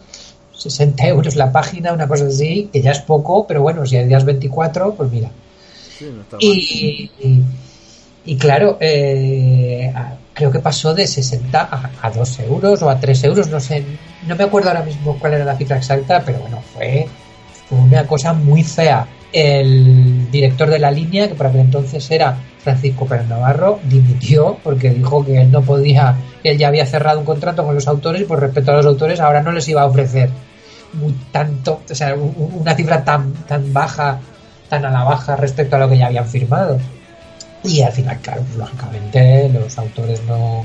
[0.57, 4.07] 60 euros la página, una cosa así, que ya es poco, pero bueno, si hay
[4.07, 5.31] días 24, pues mira.
[6.39, 7.11] y,
[8.25, 9.93] y, claro, eh,
[10.41, 13.85] creo que pasó de 60 a, a 2 euros o a 3 euros, no sé,
[14.27, 17.07] no me acuerdo ahora mismo cuál era la cifra exacta, pero bueno, fue,
[17.71, 19.07] una cosa muy fea.
[19.33, 24.91] El director de la línea, que para aquel entonces era Francisco Pérez Navarro, dimitió porque
[24.91, 28.25] dijo que él no podía, él ya había cerrado un contrato con los autores y
[28.25, 30.31] por respeto a los autores ahora no les iba a ofrecer
[30.95, 34.19] muy tanto, o sea, una cifra tan, tan baja,
[34.69, 36.79] tan a la baja respecto a lo que ya habían firmado.
[37.65, 40.65] Y al final, claro, pues, lógicamente los autores no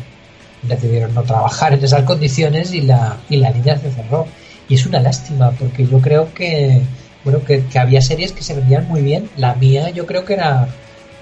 [0.63, 4.27] decidieron no trabajar en esas condiciones y la, y la línea se cerró.
[4.67, 6.81] Y es una lástima, porque yo creo que,
[7.23, 9.29] bueno, que, había series que se vendían muy bien.
[9.37, 10.67] La mía yo creo que era,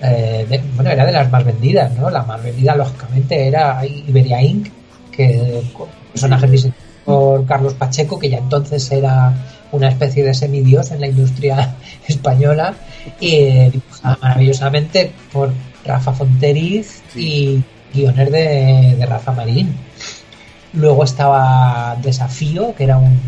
[0.01, 2.09] eh, de, bueno, era de las más vendidas, ¿no?
[2.09, 4.69] La más vendida, lógicamente, era Iberia Inc.,
[5.11, 5.61] que
[6.11, 9.33] personajes diseñados por Carlos Pacheco, que ya entonces era
[9.73, 11.75] una especie de semidios en la industria
[12.07, 12.75] española,
[13.19, 15.51] y eh, dibujada maravillosamente por
[15.83, 17.61] Rafa Fonteriz y
[17.93, 19.75] guioner de, de Rafa Marín.
[20.73, 23.19] Luego estaba Desafío, que era un,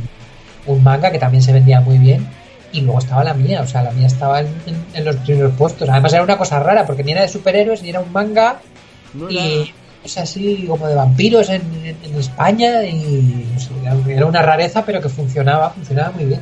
[0.66, 2.28] un, manga que también se vendía muy bien.
[2.72, 5.88] Y luego estaba la mía, o sea, la mía estaba en, los primeros puestos.
[5.88, 8.60] Además era una cosa rara, porque ni era de superhéroes, ni era un manga.
[9.30, 9.72] y
[10.06, 11.64] es así como de vampiros en,
[12.18, 12.84] España.
[12.84, 13.46] Y
[14.08, 16.42] era una rareza, pero que funcionaba, funcionaba muy bien.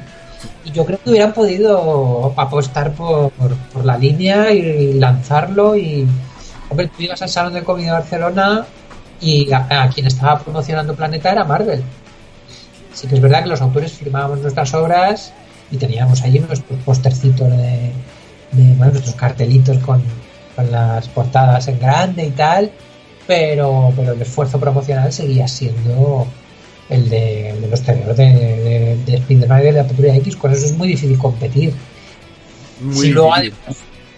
[0.66, 5.76] Y yo creo que hubieran podido apostar por, por, la línea y lanzarlo.
[5.76, 6.08] Y,
[6.70, 8.66] hombre, tú ibas al Salón de Comida de Barcelona
[9.24, 11.82] y a, quien estaba promocionando Planeta era Marvel.
[12.94, 15.34] Sí que es verdad que los autores firmábamos nuestras obras
[15.72, 17.92] y teníamos allí nuestros postercitos de,
[18.52, 20.04] nuestros cartelitos con,
[20.70, 22.70] las portadas en grande y tal,
[23.28, 26.28] pero, pero el esfuerzo promocional seguía siendo
[26.90, 30.66] el de, los terrenos de, de, de Spider-Man y de la Patrulla X, con eso
[30.66, 31.74] es muy difícil competir.
[32.94, 33.34] si luego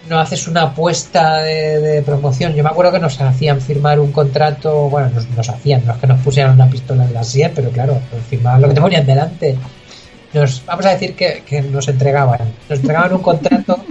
[0.10, 2.54] no haces una apuesta de, promoción.
[2.54, 6.08] Yo me acuerdo que nos hacían firmar un contrato, bueno, nos, hacían, no es que
[6.08, 9.58] nos pusieran una pistola en la sien, pero claro, firmaban lo que te ponían delante.
[10.34, 12.40] Nos, vamos a decir que, nos entregaban,
[12.70, 13.84] nos entregaban un contrato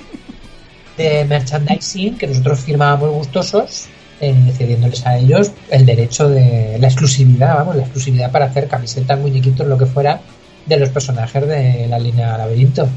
[0.96, 3.86] de merchandising que nosotros firmábamos gustosos,
[4.30, 9.18] eh, cediéndoles a ellos el derecho de la exclusividad, vamos, la exclusividad para hacer camisetas,
[9.18, 10.20] muñequitos, lo que fuera,
[10.66, 12.88] de los personajes de la línea Laberinto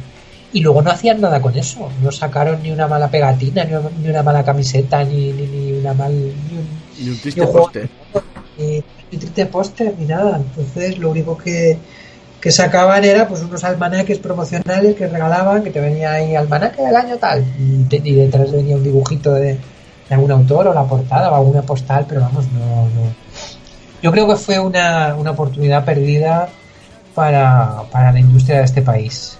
[0.53, 1.89] y luego no hacían nada con eso.
[2.01, 6.13] No sacaron ni una mala pegatina, ni una, mala camiseta, ni, ni, una mal.
[6.13, 7.89] Ni un, triste póster.
[8.57, 10.37] Ni, un triste póster, ni nada.
[10.37, 11.77] Entonces, lo único que,
[12.39, 16.95] que sacaban era pues unos almanaques promocionales que regalaban, que te venía ahí almanaque del
[16.95, 19.57] año tal, y, detrás venía un dibujito de,
[20.09, 22.59] algún autor o la portada o alguna postal, pero vamos, no.
[22.59, 23.13] no.
[24.01, 26.49] Yo creo que fue una, una oportunidad perdida
[27.15, 29.37] para, para la industria de este país.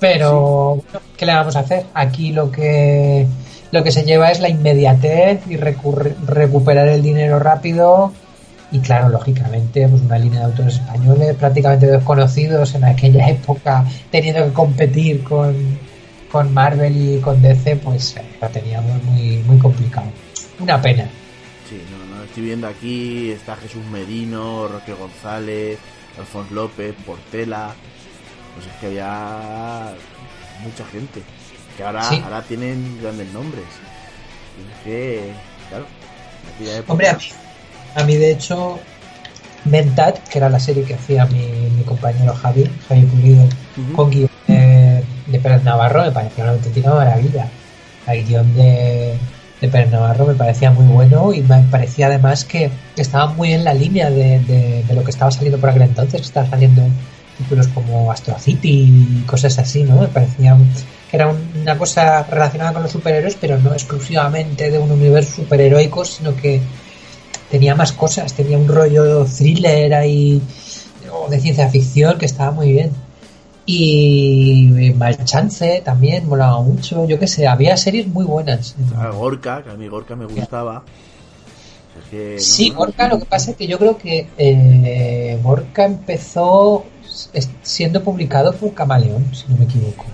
[0.00, 0.78] Pero,
[1.16, 1.84] ¿qué le vamos a hacer?
[1.92, 3.26] Aquí lo que,
[3.70, 8.12] lo que se lleva es la inmediatez y recuperar el dinero rápido.
[8.70, 14.44] Y claro, lógicamente, pues una línea de autores españoles prácticamente desconocidos en aquella época, teniendo
[14.44, 15.78] que competir con,
[16.30, 20.06] con Marvel y con DC, pues eh, lo teníamos muy, muy complicado.
[20.58, 21.08] Una pena.
[21.68, 25.78] Sí, no, no, estoy viendo aquí, está Jesús Merino, Roque González,
[26.18, 27.74] Alfonso López, Portela,
[28.54, 29.92] pues es que había
[30.62, 31.22] mucha gente
[31.76, 33.64] que ahora, ahora tienen grandes nombres.
[33.64, 35.32] es que,
[35.68, 35.86] claro,
[36.88, 37.08] Hombre,
[37.94, 38.78] a mí, de hecho,
[39.64, 43.48] Mentat, que era la serie que hacía mi, compañero Javi, Javi Pulido,
[43.94, 44.27] con guion
[45.38, 47.48] Pérez Navarro, me parecía una auténtica maravilla.
[48.06, 49.18] El guion de,
[49.60, 53.74] Pérez Navarro me parecía muy bueno y me parecía además que estaba muy en la
[53.74, 56.82] línea de, lo que estaba saliendo por aquel entonces, estaba saliendo
[57.36, 60.00] títulos como Astro City y cosas así, ¿no?
[60.00, 60.56] Me parecía
[61.10, 66.04] que era una cosa relacionada con los superhéroes, pero no exclusivamente de un universo superheroico,
[66.04, 66.60] sino que
[67.50, 70.42] tenía más cosas, tenía un rollo thriller ahí,
[71.10, 72.90] o de ciencia ficción que estaba muy bien.
[73.70, 78.74] Y Malchance también molaba mucho, yo qué sé, había series muy buenas.
[78.96, 80.84] Ah, Gorka, que a mí Gorka me gustaba.
[82.38, 86.86] Sí, Gorka, lo que pasa es que yo creo que eh, Gorka empezó
[87.60, 90.06] siendo publicado por Camaleón, si no me equivoco.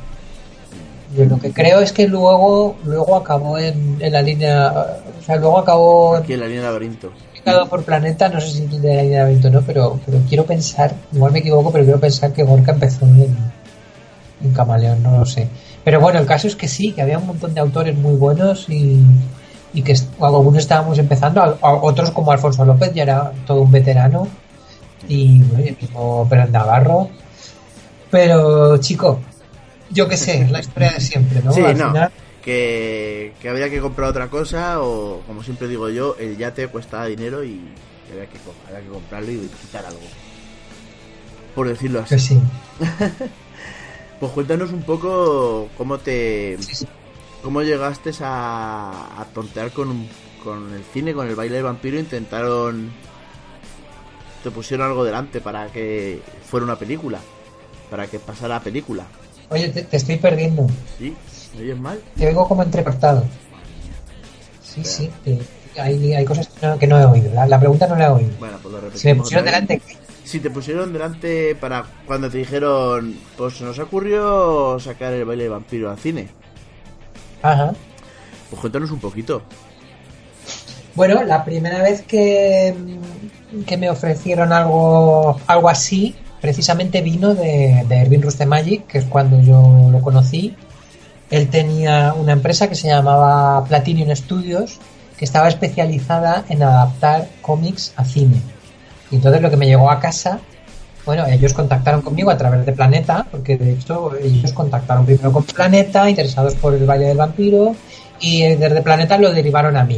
[1.17, 4.73] Yo lo que creo es que luego luego acabó en, la línea,
[5.17, 7.13] o sea, luego acabó aquí en la línea de laberinto.
[7.45, 11.41] Por Planeta, no sé si línea de laberinto no, pero pero quiero pensar, igual me
[11.41, 13.37] equivoco, pero quiero pensar que Gorka empezó en,
[14.43, 15.49] en Camaleón, no lo sé.
[15.85, 18.69] Pero bueno, el caso es que sí, que había un montón de autores muy buenos
[18.71, 19.03] y,
[19.75, 24.27] y que algunos estábamos empezando, otros como Alfonso López ya era todo un veterano
[25.09, 27.11] y bueno, el mismo Pérez Navarro.
[28.11, 29.21] Pero, chico,
[29.91, 31.53] yo qué sé, la historia de siempre, ¿no?
[31.53, 31.93] Sí, no.
[32.45, 37.07] Que, que habría que comprar otra cosa o, como siempre digo yo, el yate cuesta
[37.07, 37.59] dinero y
[38.11, 40.01] habría que, habría que comprarlo y quitar algo.
[41.55, 42.19] Por decirlo así.
[42.19, 42.39] sí.
[44.21, 46.57] Pues cuéntanos un poco cómo te...
[47.43, 50.09] ¿Cómo llegaste a, a tontear con,
[50.43, 51.99] con el cine, con el baile del vampiro?
[51.99, 52.91] Intentaron...
[54.43, 57.21] Te pusieron algo delante para que fuera una película.
[57.91, 59.05] Para que pasara la película.
[59.51, 60.67] Oye, te, estoy perdiendo.
[60.99, 61.15] ¿Sí?
[61.55, 62.01] ¿Me oyes mal?
[62.17, 63.25] Te oigo como entrecortado.
[64.63, 65.11] Sí, sí.
[65.79, 66.49] hay, hay, cosas
[66.81, 67.33] que no, he oído.
[67.47, 68.31] La, pregunta no la he oído.
[68.39, 69.01] Bueno, pues lo repetimos.
[69.01, 69.83] Si me pusieron delante...
[70.25, 75.49] Si te pusieron delante para cuando te dijeron, pues nos ocurrió sacar el baile de
[75.51, 76.29] vampiro al cine.
[77.43, 77.75] Ajá.
[78.49, 79.43] Pues cuéntanos un poquito.
[80.95, 82.75] Bueno, la primera vez que,
[83.67, 89.41] que me ofrecieron algo, algo así, precisamente vino de, de Erwin Rustemagi, que es cuando
[89.43, 90.57] yo lo conocí.
[91.35, 94.79] Él tenía una empresa que se llamaba Platinum Studios,
[95.19, 98.41] que estaba especializada en adaptar cómics a cine.
[99.11, 100.39] Y entonces lo que me llegó a casa,
[101.05, 105.43] bueno, ellos contactaron conmigo a través de Planeta, porque de hecho ellos contactaron primero con
[105.43, 107.75] Planeta, interesados por el Valle del Vampiro,
[108.21, 109.97] y desde Planeta lo derivaron a mí.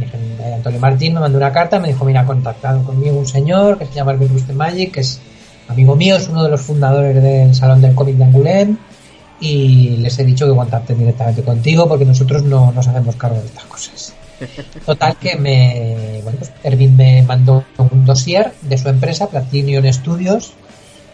[0.00, 3.78] Eh, Antonio Martín me mandó una carta, me dijo, mira, ha contactado conmigo un señor
[3.78, 5.18] que se llama de Magic, que es
[5.66, 8.76] amigo mío, es uno de los fundadores del Salón del Cómic de Angoulême,
[9.40, 13.46] y les he dicho que contacten directamente contigo porque nosotros no nos hacemos cargo de
[13.46, 14.14] estas cosas.
[14.86, 20.52] Total que me, bueno, pues Erwin me mandó un dossier de su empresa, Platinum Studios,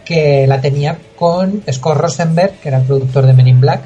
[0.03, 3.81] que la tenía con Scott Rosenberg, que era el productor de Men in Black.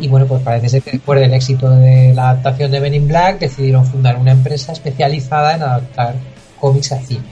[0.00, 3.06] Y bueno, pues parece ser que después del éxito de la adaptación de Men in
[3.06, 6.16] Black, decidieron fundar una empresa especializada en adaptar
[6.58, 7.22] cómics a cine.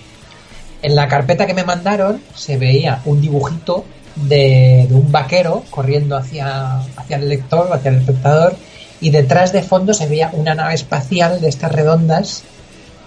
[0.83, 3.85] En la carpeta que me mandaron se veía un dibujito
[4.16, 8.56] de, de un vaquero corriendo hacia, hacia el lector, hacia el espectador,
[9.00, 12.42] y detrás de fondo se veía una nave espacial de estas redondas,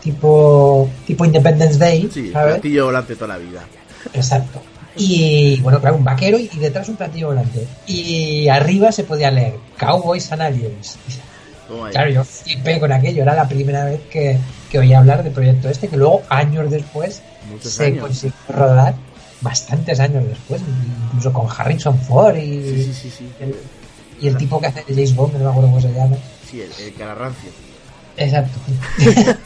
[0.02, 2.10] tipo, tipo Independence Day.
[2.14, 3.62] Sí, platillo volante toda la vida.
[4.14, 4.62] Exacto.
[4.96, 7.66] Y bueno, claro, un vaquero y detrás un platillo volante.
[7.88, 10.98] Y arriba se podía leer Cowboys and Aliens.
[11.92, 14.38] Claro, yo flipé con aquello, era la primera vez que,
[14.72, 17.22] que oí hablar del proyecto este, que luego, años después,
[17.62, 18.96] se consiguió rodar,
[19.42, 20.62] bastantes años después,
[21.08, 23.26] incluso con Harrison Ford y sí, sí, sí,
[24.22, 26.18] y el tipo que hace James Bond, no me acuerdo cómo se llama.
[26.50, 27.04] Sí, el, el.
[28.18, 28.60] Exacto.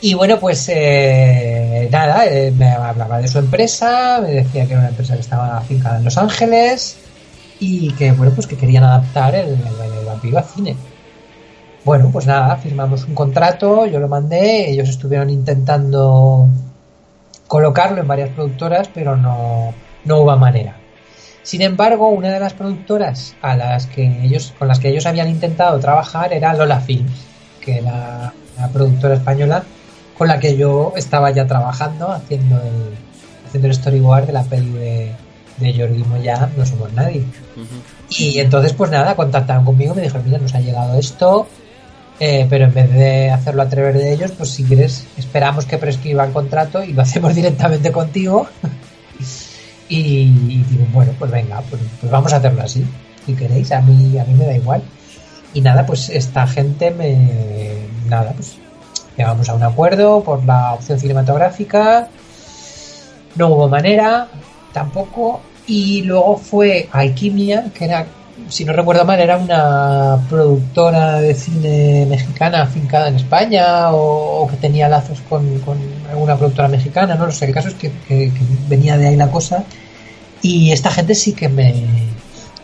[0.00, 4.80] y bueno, pues eh, nada, eh, me hablaba de su empresa, me decía que era
[4.80, 6.98] una empresa que estaba afincada en Los Ángeles
[7.60, 10.76] y que bueno, pues que querían adaptar el, el, vampiro a cine.
[11.84, 16.48] Bueno, pues nada, firmamos un contrato, yo lo mandé, ellos estuvieron intentando
[17.54, 19.72] colocarlo en varias productoras, pero no,
[20.04, 20.74] no hubo manera.
[21.44, 25.28] Sin embargo, una de las productoras a las que ellos, con las que ellos habían
[25.28, 27.12] intentado trabajar era Lola Films,
[27.60, 29.62] que era la productora española
[30.18, 32.96] con la que yo estaba ya trabajando haciendo el,
[33.46, 35.12] haciendo el storyboard de la peli de,
[35.58, 37.22] de Jordi Moya, No Somos Nadie.
[38.08, 41.46] Y entonces, pues nada, contactaron conmigo y me dijeron, mira, nos ha llegado esto,
[42.20, 46.24] eh, pero en vez de hacerlo a de ellos, pues si quieres, esperamos que prescriba
[46.24, 48.46] el contrato y lo hacemos directamente contigo.
[49.88, 52.84] Y, digo, bueno, pues venga, pues, pues, vamos a hacerlo así.
[53.26, 54.82] Si queréis, a mí, a mí me da igual.
[55.52, 57.86] Y nada, pues esta gente me.
[58.08, 58.56] Nada, pues
[59.16, 62.08] llegamos a un acuerdo por la opción cinematográfica.
[63.36, 64.28] No hubo manera,
[64.72, 65.40] tampoco.
[65.66, 68.06] Y luego fue Alquimia, que era,
[68.48, 74.56] si no recuerdo mal, era una productora de cine mexicana afincada en España o, que
[74.56, 75.60] tenía lazos con,
[76.10, 77.46] alguna productora mexicana, no lo sé.
[77.46, 78.32] El caso es que, que
[78.68, 79.64] venía de ahí la cosa
[80.42, 82.12] y esta gente sí que me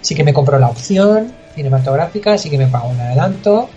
[0.02, 3.68] sí que me compró la opción cinematográfica, sí que me pagó un adelanto,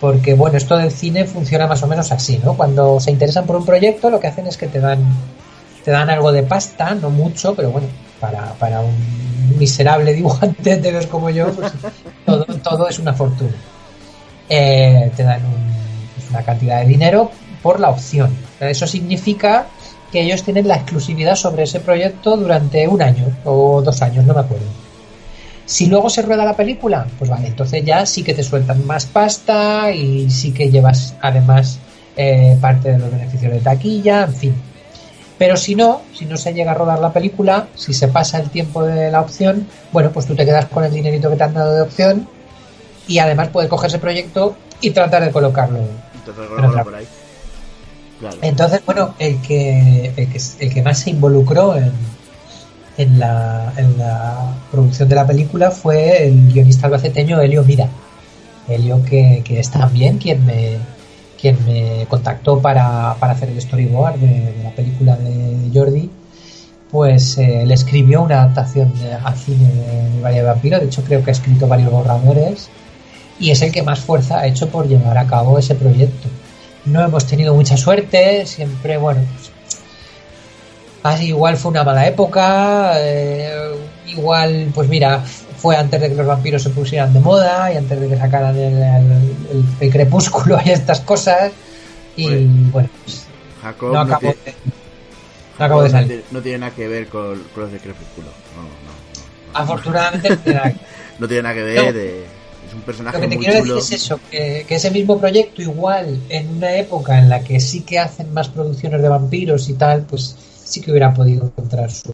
[0.00, 2.54] porque bueno, esto del cine funciona más o menos así, ¿no?
[2.54, 5.04] Cuando se interesan por un proyecto, lo que hacen es que te dan
[5.84, 7.86] te dan algo de pasta, no mucho, pero bueno,
[8.20, 8.92] para, para un
[9.56, 11.72] miserable dibujante de ver como yo, pues
[12.24, 13.54] todo, todo es una fortuna.
[14.48, 15.40] Eh, te dan
[16.14, 17.30] pues una cantidad de dinero
[17.62, 18.34] por la opción.
[18.60, 19.66] Eso significa
[20.12, 24.34] que ellos tienen la exclusividad sobre ese proyecto durante un año o dos años, no
[24.34, 24.66] me acuerdo.
[25.64, 29.06] Si luego se rueda la película, pues vale, entonces ya sí que te sueltan más
[29.06, 31.80] pasta y sí que llevas además
[32.16, 34.54] eh, parte de los beneficios de taquilla, en fin.
[35.38, 38.48] Pero si no, si no se llega a rodar la película, si se pasa el
[38.48, 41.52] tiempo de la opción, bueno, pues tú te quedas con el dinerito que te han
[41.52, 42.26] dado de opción
[43.06, 45.80] y además puedes coger ese proyecto y tratar de colocarlo.
[46.24, 47.06] por ahí.
[48.40, 51.92] Entonces, bueno, el que, el que, más se involucró en,
[52.96, 57.88] en, la, en la producción de la película fue el guionista albaceteño Helio Mira.
[58.68, 60.78] Helio que, que es también quien me,
[61.40, 66.10] quien me contactó para, para hacer el storyboard de, la película de Jordi
[66.90, 70.78] pues eh, le escribió una adaptación al cine de Valle de Vampiro.
[70.78, 72.68] De hecho, creo que ha escrito varios borradores
[73.38, 76.28] y es el que más fuerza ha hecho por llevar a cabo ese proyecto.
[76.84, 79.20] No hemos tenido mucha suerte, siempre, bueno,
[81.02, 83.74] pues, igual fue una mala época, eh,
[84.06, 85.24] igual, pues mira,
[85.58, 88.56] fue antes de que los vampiros se pusieran de moda y antes de que sacaran
[88.56, 91.52] el, crepúsculo y estas cosas.
[92.16, 93.26] Y bueno, pues,
[93.82, 94.34] no acabó,
[95.58, 96.24] no, de, salir.
[96.30, 98.28] No tiene nada que ver con, los de crepúsculo.
[98.56, 100.76] No, no, Afortunadamente
[101.18, 101.96] no tiene nada que ver.
[102.66, 106.20] es un personaje Lo que te quiero decir es eso, que, ese mismo proyecto, igual
[106.28, 110.02] en una época en la que sí que hacen más producciones de vampiros y tal,
[110.02, 112.12] pues sí que hubiera podido encontrar su,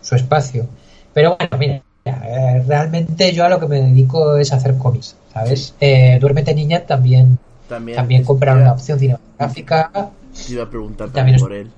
[0.00, 0.66] su espacio.
[1.14, 5.74] Pero bueno, mira, realmente yo a lo que me dedico es a hacer cómics, ¿sabes?
[5.80, 7.38] Eh, Duérmete Niña también,
[7.68, 10.10] también, también compraron una opción cinematográfica.
[10.48, 11.70] iba a preguntar también por él.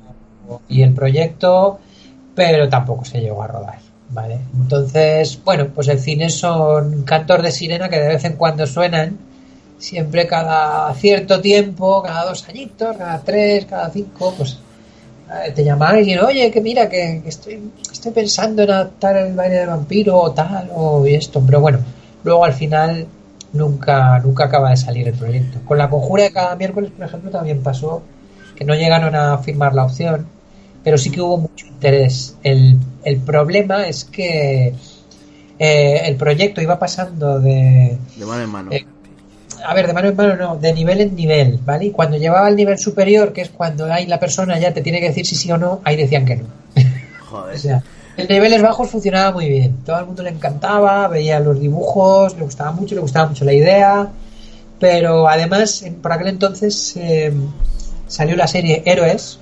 [0.69, 1.79] Y el proyecto,
[2.35, 3.79] pero tampoco se llegó a rodar,
[4.11, 4.39] ¿vale?
[4.55, 9.19] Entonces, bueno, pues el cine son cantos de sirena que de vez en cuando suenan,
[9.79, 14.59] siempre cada cierto tiempo, cada dos añitos, cada tres, cada cinco, pues
[15.43, 19.57] eh, te llama alguien, oye, que mira, que, estoy, estoy pensando en adaptar el baile
[19.57, 21.79] del vampiro o tal, o esto, pero bueno,
[22.23, 23.07] luego al final
[23.53, 25.59] nunca, nunca acaba de salir el proyecto.
[25.65, 28.03] Con la conjura de cada miércoles, por ejemplo, también pasó
[28.55, 30.27] que no llegaron a firmar la opción,
[30.83, 32.37] pero sí que hubo mucho interés.
[32.43, 34.75] El, el problema es que
[35.59, 37.97] eh, el proyecto iba pasando de...
[38.17, 38.73] De mano en mano.
[38.73, 38.87] Eh,
[39.67, 41.87] a ver, de mano en mano no, de nivel en nivel, ¿vale?
[41.87, 45.01] Y cuando llevaba al nivel superior, que es cuando ahí la persona ya te tiene
[45.01, 46.45] que decir si sí o no, ahí decían que no.
[47.31, 47.55] Joder.
[47.55, 47.83] o sea,
[48.17, 49.79] en niveles bajos funcionaba muy bien.
[49.85, 53.53] Todo el mundo le encantaba, veía los dibujos, le gustaba mucho, le gustaba mucho la
[53.53, 54.09] idea.
[54.79, 57.33] Pero además, por aquel entonces eh,
[58.07, 59.39] salió la serie Héroes,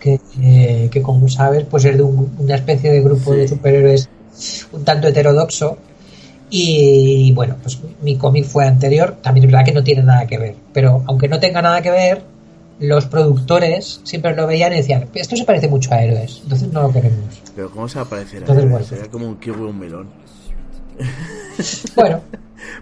[0.00, 4.08] que, eh, que, como sabes, pues es de una especie de grupo de superhéroes
[4.72, 5.78] un tanto heterodoxo
[6.54, 10.36] y bueno, pues mi cómic fue anterior, también es verdad que no tiene nada que
[10.36, 12.22] ver, pero aunque no tenga nada que ver,
[12.78, 16.82] los productores siempre lo veían y decían, esto se parece mucho a Héroes, entonces no
[16.82, 17.40] lo queremos.
[17.56, 18.84] Pero ¿cómo se va a parecer entonces, Bueno.
[18.84, 20.10] Sería como un kiwi un melón.
[21.96, 22.20] Bueno.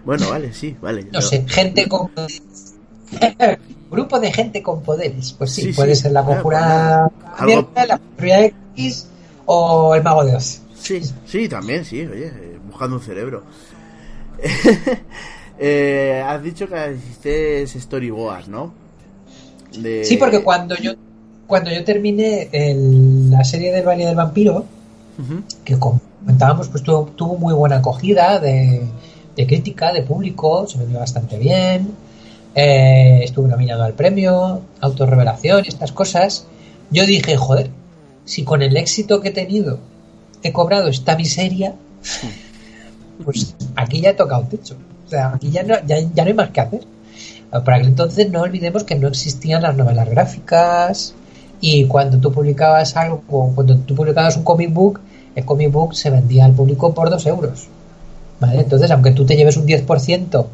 [0.05, 1.07] bueno, vale, sí, vale.
[1.12, 2.11] No sé, gente con...
[3.91, 5.33] Grupo de gente con poderes.
[5.33, 7.71] Pues sí, puede ser la conjura Algo...
[7.75, 8.45] la conjura
[8.77, 9.07] X
[9.47, 10.62] o el mago de Oz.
[10.81, 13.43] Sí, sí, también, sí, oye buscando un cerebro.
[15.59, 18.72] eh, has dicho que hiciste storyboard, ¿no?
[20.03, 20.95] Sí, porque cuando yo
[21.47, 22.49] cuando yo terminé
[23.28, 24.64] la serie del Valle del Vampiro,
[25.64, 28.87] que comentábamos, pues tuvo, tuvo, muy buena acogida de,
[29.37, 31.91] crítica, de público, se vendió bastante bien,
[32.55, 36.47] eh, estuve nominado al premio, autorrevelación y estas cosas.
[36.91, 37.70] Yo dije, joder,
[38.24, 39.81] si con el éxito que he tenido
[40.43, 41.74] he cobrado esta miseria,
[43.24, 44.76] pues aquí ya he tocado techo.
[45.07, 46.80] O sea, aquí ya no, ya, no hay más que hacer.
[47.51, 51.14] Para aquel entonces no olvidemos que no existían las novelas gráficas
[51.61, 55.01] y cuando tú publicabas algo, cuando tú publicabas un comic book,
[55.34, 57.66] el comic book se vendía al público por dos euros.
[58.38, 58.61] ¿Vale?
[58.61, 60.47] Entonces, aunque tú te lleves un 10%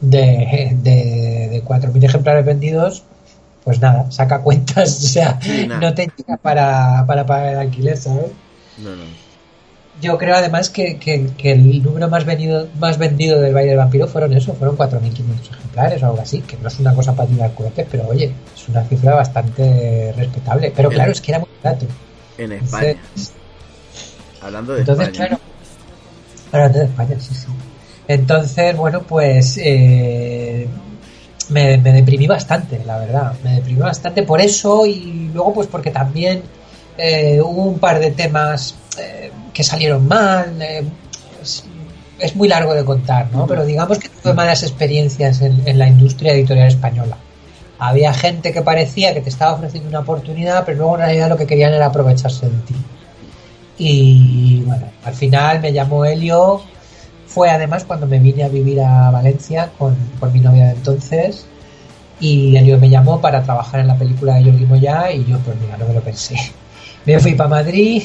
[0.00, 3.04] de, de, de 4.000 ejemplares vendidos,
[3.64, 5.38] pues nada, saca cuentas, o sea,
[5.80, 8.30] no te llega para, para pagar el alquiler, ¿sabes?
[8.78, 9.04] No, no
[10.00, 10.98] yo creo además que,
[11.38, 16.02] el número más vendido, más vendido del Valle del Vampiro fueron eso, fueron 4.500 ejemplares
[16.02, 18.82] o algo así, que no es una cosa para tirar cohetes, pero oye, es una
[18.84, 20.72] cifra bastante respetable.
[20.74, 21.86] Pero claro, es que era muy barato.
[22.36, 22.96] En España.
[24.42, 25.38] Hablando de entonces, Claro,
[26.52, 27.46] hablando de España, sí, sí.
[28.06, 30.68] Entonces, bueno, pues eh,
[31.50, 33.34] me, deprimí bastante, la verdad.
[33.44, 36.42] Me deprimí bastante por eso y luego pues porque también
[36.96, 40.60] eh, hubo un par de temas eh, que salieron mal.
[40.60, 40.84] Eh,
[42.18, 43.46] es, muy largo de contar, ¿no?
[43.46, 47.18] Pero digamos que tuve malas experiencias en, la industria editorial española.
[47.78, 51.36] Había gente que parecía que te estaba ofreciendo una oportunidad, pero luego en realidad lo
[51.36, 52.74] que querían era aprovecharse de ti.
[53.76, 56.62] Y bueno, al final me llamó Helio.
[57.26, 59.96] Fue además cuando me vine a vivir a Valencia con,
[60.32, 61.46] mi novia de entonces.
[62.20, 65.56] Y Helio me llamó para trabajar en la película de Jordi Moya y yo, pues
[65.60, 66.36] mira, no me lo pensé.
[67.06, 68.02] Me fui para Madrid,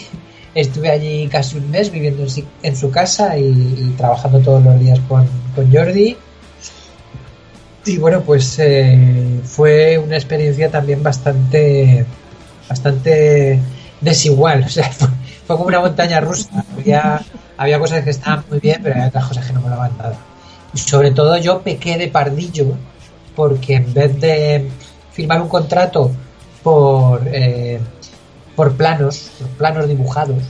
[0.56, 2.26] Estuve allí casi un mes viviendo
[2.64, 5.28] en, su casa y, trabajando todos los días con,
[5.72, 6.18] Jordi.
[7.86, 12.06] Y bueno, pues eh, fue una experiencia también bastante,
[12.68, 13.60] bastante
[14.02, 14.64] desigual.
[14.68, 15.08] O sea, fue,
[15.56, 16.66] como una montaña rusa.
[16.78, 17.22] Había,
[17.58, 20.18] había cosas que estaban muy bien, pero había otras cosas que no me daban nada.
[20.74, 22.76] Sobre todo yo pequé de pardillo
[23.36, 24.68] porque en vez de
[25.12, 26.12] firmar un contrato
[26.64, 27.22] por...
[27.28, 27.80] Eh,
[28.60, 30.44] por planos, por planos dibujados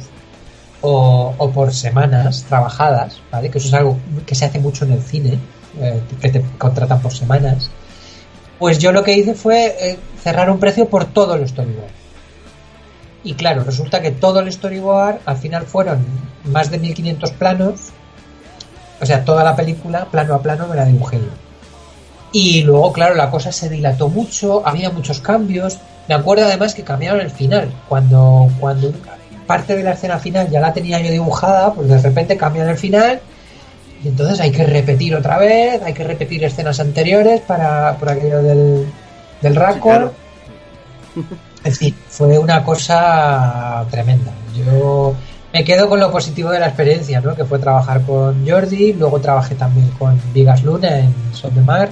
[0.82, 3.51] o, por semanas trabajadas, ¿vale?
[3.51, 5.38] Que eso es algo que se hace mucho en el cine,
[5.80, 7.70] eh, que te contratan por semanas.
[8.57, 11.91] Pues yo lo que hice fue eh, cerrar un precio por todo el storyboard.
[13.24, 16.03] Y claro, resulta que todo el storyboard al final fueron
[16.45, 17.89] más de 1500 planos.
[18.99, 21.20] O sea, toda la película, plano a plano, me la dibujé
[22.32, 25.78] Y luego, claro, la cosa se dilató mucho, había muchos cambios.
[26.10, 27.72] Me acuerdo además que cambiaron el final.
[27.88, 28.91] Cuando, cuando
[29.45, 32.78] parte de la escena final ya la tenía yo dibujada, pues de repente cambian el
[32.78, 33.22] final
[34.03, 38.41] y entonces hay que repetir otra vez, hay que repetir escenas anteriores para por aquello
[38.41, 38.86] del,
[39.41, 40.12] del récord.
[41.62, 44.32] En fin, fue una cosa tremenda.
[44.55, 45.14] Yo
[45.51, 47.36] me quedo con lo positivo de la experiencia, ¿no?
[47.36, 51.89] Que fue trabajar con Jordi, luego trabajé también con Vigas Luna en Son de Mar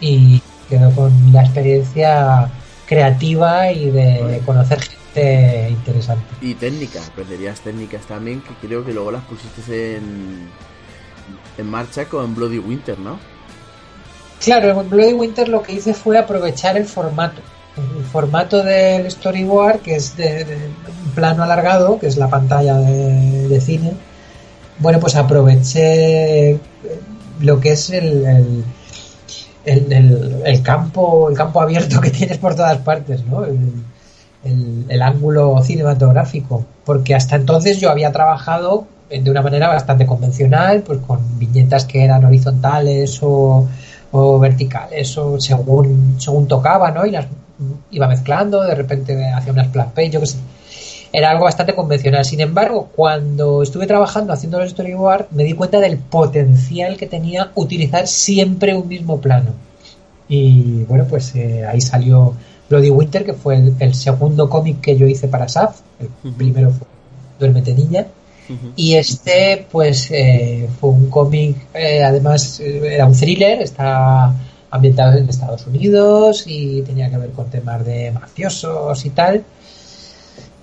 [0.00, 2.48] y quedo con la experiencia
[2.88, 6.24] creativa y de conocer gente interesante.
[6.40, 10.48] Y técnicas, aprenderías técnicas también que creo que luego las pusiste en
[11.58, 13.18] en marcha con Bloody Winter, ¿no?
[14.42, 17.42] Claro, en Bloody Winter lo que hice fue aprovechar el formato.
[17.76, 20.46] El formato del storyboard, que es de,
[21.14, 23.92] plano alargado, que es la pantalla de, cine.
[24.78, 26.58] Bueno, pues aproveché
[27.40, 28.64] lo que es el, el,
[30.62, 33.44] campo el campo abierto que tienes por todas partes, ¿no?
[34.44, 36.64] el ángulo cinematográfico.
[36.84, 42.04] Porque hasta entonces yo había trabajado de una manera bastante convencional, pues con viñetas que
[42.04, 43.66] eran horizontales o,
[44.40, 47.06] verticales o según, según tocaba, ¿no?
[47.06, 47.26] Y las
[47.90, 50.38] iba mezclando, de repente hacía unas plan page, yo qué sé.
[51.12, 52.24] Era algo bastante convencional.
[52.24, 57.50] Sin embargo, cuando estuve trabajando haciendo los storyboard, me di cuenta del potencial que tenía
[57.54, 59.52] utilizar siempre un mismo plano.
[60.28, 62.34] Y bueno, pues eh, ahí salió
[62.68, 65.80] Bloody Winter, que fue el, segundo cómic que yo hice para SAF.
[65.98, 66.86] El primero fue
[67.38, 68.06] Duérmete Niña.
[68.76, 74.32] Y este, pues, eh, fue un cómic, eh, además, eh, era un thriller, está
[74.70, 79.44] ambientado en Estados Unidos y tenía que ver con temas de mafiosos y tal.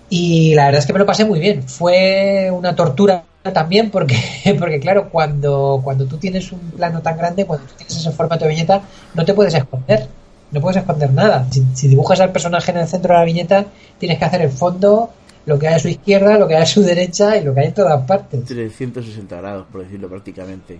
[0.09, 1.63] Y la verdad es que me lo pasé muy bien.
[1.63, 4.17] Fue una tortura también porque,
[4.59, 8.45] porque claro, cuando, cuando tú tienes un plano tan grande, cuando tú tienes ese formato
[8.45, 8.81] de viñeta,
[9.13, 10.07] no te puedes esconder.
[10.51, 11.47] No puedes esconder nada.
[11.51, 13.65] Si, si dibujas al personaje en el centro de la viñeta,
[13.97, 15.09] tienes que hacer el fondo
[15.45, 17.61] lo que hay a su izquierda, lo que hay a su derecha y lo que
[17.61, 18.43] hay en todas partes.
[18.45, 20.79] 360 grados, por decirlo prácticamente.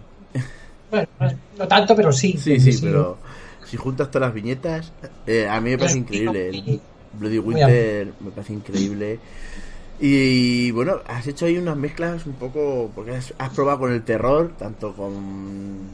[0.90, 1.08] Bueno,
[1.58, 2.38] no tanto, pero sí.
[2.38, 3.18] Sí, sí, pero
[3.66, 4.92] si juntas todas las viñetas,
[5.26, 6.80] eh, a mí me parece increíble.
[7.20, 9.20] Bloody Winter me parece increíble.
[9.99, 14.51] Y bueno, has hecho ahí unas mezclas un poco, porque has, probado con el terror,
[14.57, 15.89] tanto con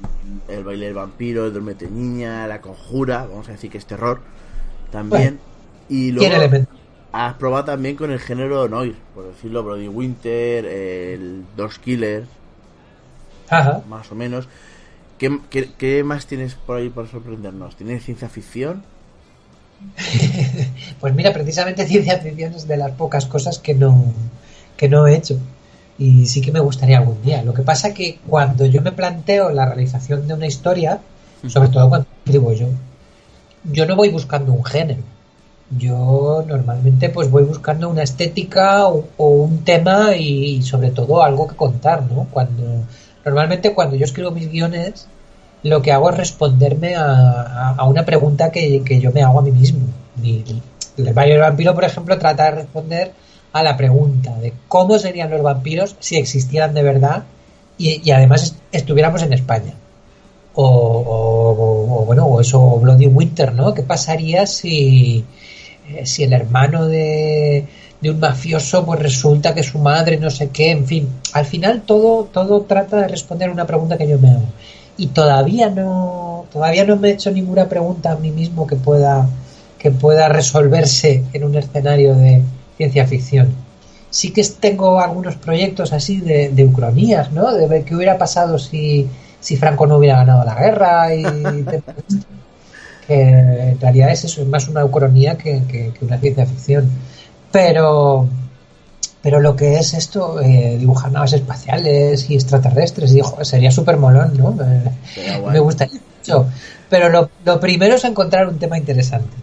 [0.47, 4.21] el baile del vampiro, el dormete niña, la conjura, vamos a decir que es terror
[4.91, 5.39] también.
[5.87, 6.65] y luego,
[7.11, 12.25] has probado también con el género noir, por decirlo, Brody Winter, el Dos Killer,
[13.87, 14.47] más o menos.
[15.17, 17.75] ¿Qué, más tienes por ahí para sorprendernos?
[17.75, 18.83] ¿Tienes ciencia ficción?
[20.99, 24.13] pues mira, precisamente ciencia ficción es de las pocas cosas que no,
[24.77, 25.37] que no he hecho.
[25.97, 27.43] Y sí que me gustaría algún día.
[27.43, 30.99] Lo que pasa que cuando yo me planteo la realización de una historia,
[31.47, 32.67] sobre todo cuando escribo yo,
[33.65, 35.03] yo no voy buscando un género
[35.77, 41.55] yo normalmente pues voy buscando una estética o, un tema y, sobre todo algo que
[41.55, 42.27] contar, ¿no?
[42.31, 42.85] Cuando
[43.23, 45.07] normalmente cuando yo escribo mis guiones
[45.63, 49.81] lo que hago es responderme a, una pregunta que, yo me hago a mí mismo.
[50.23, 53.11] el Valle del Vampiro, por ejemplo, trata de responder
[53.53, 57.23] a la pregunta de cómo serían los vampiros si existieran de verdad
[57.77, 59.73] y, además estuviéramos en España.
[60.53, 63.73] O, o, bueno, o eso, Bloody Winter, ¿no?
[63.73, 65.25] ¿Qué pasaría si,
[65.89, 67.65] eh, si el hermano de,
[68.03, 72.25] un mafioso pues resulta que su madre no sé qué, en fin, al final todo,
[72.25, 74.45] todo trata de responder una pregunta que yo me hago.
[74.97, 79.27] Y todavía no, todavía no me he hecho ninguna pregunta a mí mismo que pueda,
[79.79, 82.43] que pueda resolverse en un escenario de
[82.77, 83.53] ciencia ficción.
[84.09, 87.53] Sí que tengo algunos proyectos así de, de ucronías, ¿no?
[87.53, 89.07] De ver qué hubiera pasado si,
[89.39, 91.23] si Franco no hubiera ganado la guerra y
[93.07, 96.89] en realidad es eso, es más una ucronía que, una ciencia ficción.
[97.51, 98.27] Pero,
[99.21, 104.35] pero lo que es esto, eh, dibujar naves espaciales y extraterrestres, dijo, sería súper molón,
[104.35, 104.51] ¿no?
[105.51, 106.47] Me, gustaría mucho.
[106.89, 109.35] Pero lo, lo, primero es encontrar un tema interesante.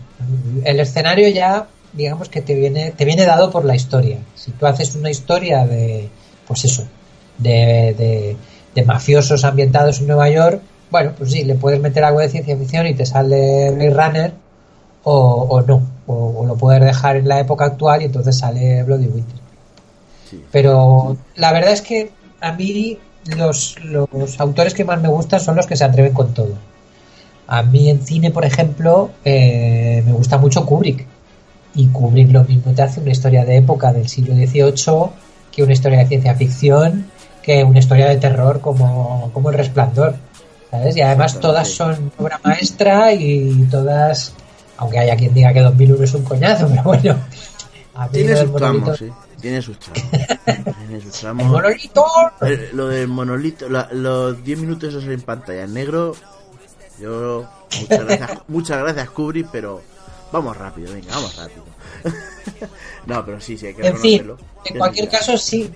[0.64, 4.18] El escenario ya, digamos que te viene, te viene dado por la historia.
[4.34, 6.08] Si tú haces una historia de,
[6.46, 6.84] pues eso,
[7.38, 8.36] de, de,
[8.74, 10.60] de mafiosos ambientados en Nueva York,
[10.90, 14.32] bueno, pues sí, le puedes meter algo de ciencia ficción y te sale Blade Runner
[15.04, 15.82] o, no.
[16.06, 19.47] o, lo puedes dejar en la época actual y entonces sale Bloody Winter.
[20.50, 22.10] Pero la verdad es que
[22.40, 22.98] a mí
[23.36, 26.54] los, los autores que más me gustan son los que se atreven con todo.
[27.46, 31.06] A mí en cine, por ejemplo, eh, me gusta mucho Kubrick.
[31.74, 35.10] Y Kubrick lo mismo te hace una historia de época del siglo XVIII
[35.50, 37.06] que una historia de ciencia ficción,
[37.42, 40.14] que una historia de terror como, como El Resplandor.
[40.70, 40.96] ¿Sabes?
[40.96, 44.34] Y además todas son obra maestra y todas,
[44.76, 47.16] aunque haya quien diga que 2001 es un coñazo, pero bueno.
[48.12, 49.10] Tiene sus tramos, sí.
[49.40, 50.02] Tiene sus tramos.
[50.44, 51.46] Tiene sus tramos.
[51.46, 52.06] ¡El monolito!
[52.72, 56.14] lo del monolito, los 10 minutos esos en pantalla en negro,
[57.00, 57.48] yo.
[57.80, 59.82] Muchas gracias, muchas gracias Kubrick, pero
[60.32, 61.64] vamos rápido, venga, vamos rápido.
[63.06, 64.32] no, pero sí, sí, hay que En fin,
[64.64, 65.70] en cualquier caso, sí.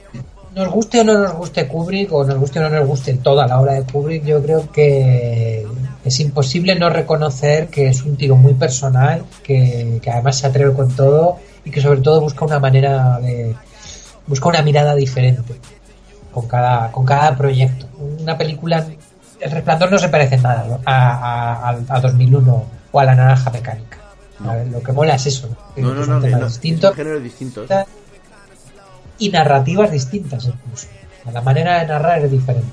[0.55, 3.47] Nos guste o no nos guste Kubrick, o nos guste o no nos guste toda
[3.47, 5.67] la obra de Kubrick, yo creo que
[6.05, 10.75] es imposible no reconocer que es un tío muy personal, que, que además se atreve
[10.75, 13.55] con todo y que sobre todo busca una manera de.
[14.27, 15.61] busca una mirada diferente
[16.33, 17.87] con cada, con cada proyecto.
[18.21, 18.87] Una película
[19.43, 23.99] el resplandor no se parece en nada a, a, 2001 o a la naranja mecánica.
[24.71, 25.49] Lo que mola es eso.
[25.77, 27.69] No, no, no, no, distintos, distintos.
[29.19, 30.87] Y narrativas distintas incluso.
[31.33, 32.73] La manera de narrar es diferente.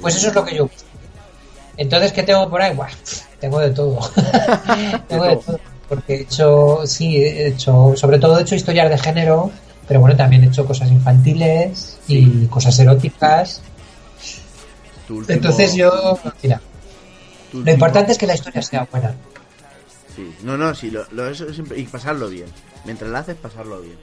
[0.00, 0.68] Pues eso es lo que yo
[1.76, 2.74] Entonces, ¿qué tengo por ahí?
[2.74, 2.92] Bueno,
[3.38, 3.98] tengo de todo.
[5.08, 5.60] tengo de todo.
[5.90, 9.50] Porque he hecho, sí, he hecho, sobre todo he hecho historias de género,
[9.86, 13.60] pero bueno, también he hecho cosas infantiles y cosas eróticas
[15.28, 16.60] entonces yo, mira,
[17.52, 19.14] lo importante es que la historia sea buena.
[20.14, 22.46] Sí, no, no, sí, lo, eso siempre, y pasarlo bien.
[22.84, 23.96] Mientras la haces, pasarlo bien.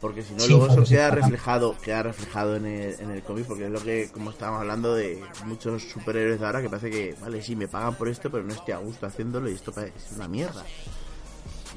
[0.00, 3.64] Porque si no, luego eso queda reflejado, queda reflejado en el, en el cómic, porque
[3.64, 7.42] es lo que, como estábamos hablando, de muchos superhéroes de ahora que parece que, vale,
[7.42, 10.28] sí, me pagan por esto, pero no estoy a gusto haciéndolo y esto es una
[10.28, 10.64] mierda.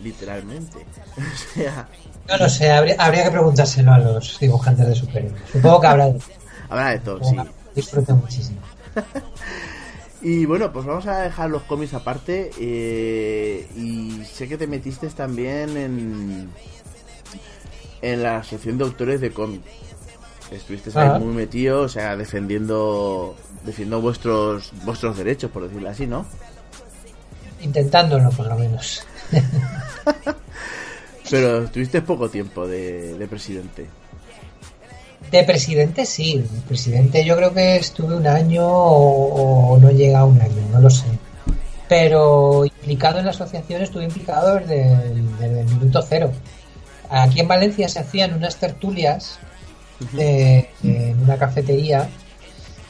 [0.03, 0.77] Literalmente.
[1.17, 1.87] o sea...
[2.27, 5.41] No lo sé, habría, habría que preguntárselo a los dibujantes de superhéroes.
[5.51, 6.19] Supongo que habrá de...
[6.69, 7.35] habrá de todo, sí
[7.75, 8.59] disfruto muchísimo.
[10.21, 12.51] y bueno, pues vamos a dejar los cómics aparte.
[12.59, 16.49] Eh, y sé que te metiste también en,
[18.01, 19.65] en la asociación de autores de cómics.
[20.51, 26.25] Estuviste ahí muy metido, o sea, defendiendo defendiendo vuestros vuestros derechos, por decirlo así, ¿no?
[27.61, 29.05] Intentándolo, por lo menos.
[31.29, 33.87] Pero tuviste poco tiempo de presidente.
[35.31, 40.25] De presidente sí, de presidente yo creo que estuve un año o, no llega a
[40.25, 41.05] un año, no lo sé.
[41.87, 46.31] Pero implicado en la asociación estuve implicado desde el, minuto cero.
[47.11, 49.37] Aquí en Valencia se hacían unas tertulias
[50.17, 52.09] en una cafetería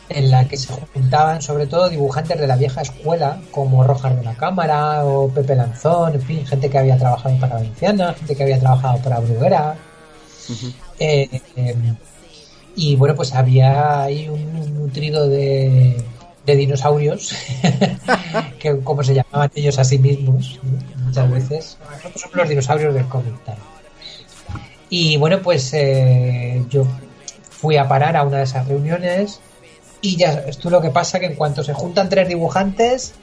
[0.10, 4.24] en la que se juntaban sobre todo dibujantes de la vieja escuela como Rojas de
[4.24, 8.44] la Cámara o Pepe Lanzón, en fin, gente que había trabajado para Valenciana, gente que
[8.44, 9.76] había trabajado para Bruguera.
[12.76, 16.04] Y bueno, pues había ahí un, nutrido de,
[16.46, 17.34] dinosaurios,
[18.60, 20.60] que como se llamaban ellos a sí mismos,
[21.06, 21.78] muchas veces.
[21.90, 23.34] Nosotros somos los dinosaurios del cómic.
[24.92, 26.86] Y bueno, pues eh, yo
[27.50, 29.40] fui a parar a una de esas reuniones
[30.02, 33.14] y ya esto lo que pasa que en cuanto se juntan tres dibujantes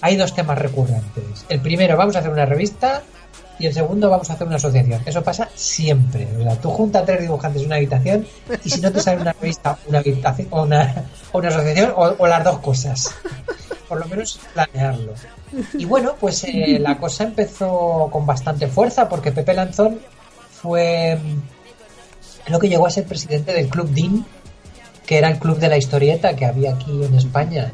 [0.00, 1.44] hay dos temas recurrentes.
[1.48, 3.02] El primero, vamos a hacer una revista
[3.58, 5.02] y el segundo vamos a hacer una asociación.
[5.04, 6.26] Eso pasa siempre.
[6.26, 6.60] ¿verdad?
[6.62, 8.24] Tú juntas tres dibujantes en una habitación
[8.62, 12.44] y si no te sale una revista, una habitación o una, una asociación o, las
[12.44, 13.12] dos cosas.
[13.88, 15.12] Por lo menos planearlo.
[15.74, 19.98] Y bueno, pues eh, la cosa empezó con bastante fuerza porque Pepe Lanzón
[20.60, 21.18] fue
[22.44, 24.24] creo que llegó a ser presidente del Club DIN,
[25.04, 27.72] que era el club de la historieta que había aquí en España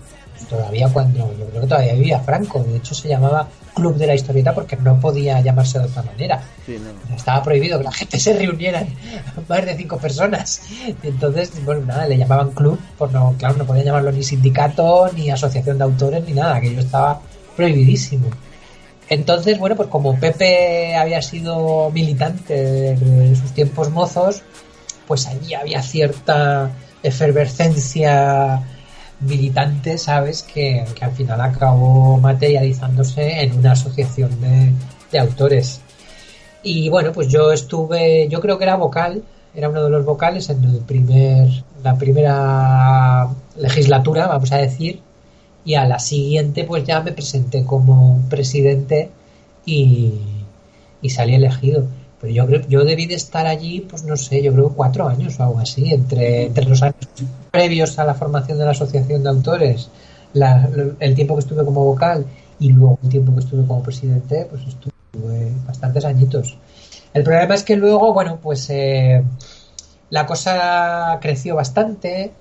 [0.48, 4.14] todavía cuando yo creo que todavía vivía Franco de hecho se llamaba Club de la
[4.14, 6.42] Historieta porque no podía llamarse de otra manera.
[7.16, 8.84] Estaba prohibido que la gente se reuniera
[9.48, 10.62] más de cinco personas.
[11.02, 15.30] entonces, bueno, nada, le llamaban club, pues no, claro, no podían llamarlo ni sindicato, ni
[15.30, 17.20] asociación de autores, ni nada, aquello estaba
[17.56, 18.28] prohibidísimo.
[19.12, 22.54] Entonces, bueno, pues como Pepe había sido militante
[22.94, 24.42] de sus tiempos mozos,
[25.06, 26.70] pues allí había cierta
[27.02, 28.62] efervescencia
[29.20, 35.82] militante, sabes, que, al final acabó materializándose en una asociación de, autores.
[36.62, 39.22] Y bueno, pues yo estuve, yo creo que era vocal,
[39.54, 41.50] era uno de los vocales en el primer,
[41.84, 45.02] la primera legislatura, vamos a decir,
[45.64, 49.10] y a la siguiente pues ya me presenté como presidente
[49.64, 50.14] y,
[51.00, 51.86] y salí elegido.
[52.20, 55.40] Pero yo creo, yo debí de estar allí, pues no sé, yo creo cuatro años
[55.40, 56.96] o algo así, entre, entre los años
[57.50, 59.90] previos a la formación de la asociación de autores,
[60.34, 62.24] el tiempo que estuve como vocal
[62.60, 66.56] y luego el tiempo que estuve como presidente, pues estuve bastantes añitos.
[67.12, 69.22] El problema es que luego, bueno, pues eh,
[70.10, 72.32] la cosa creció bastante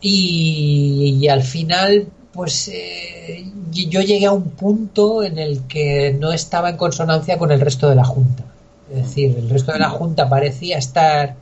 [0.00, 6.70] y, al final, pues eh, yo llegué a un punto en el que no estaba
[6.70, 8.44] en consonancia con el resto de la Junta.
[8.90, 11.34] Es decir, el resto de la Junta parecía estar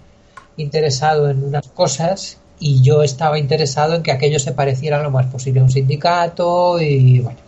[0.57, 5.27] interesado en unas cosas y yo estaba interesado en que aquello se pareciera lo más
[5.27, 7.39] posible a un sindicato y bueno.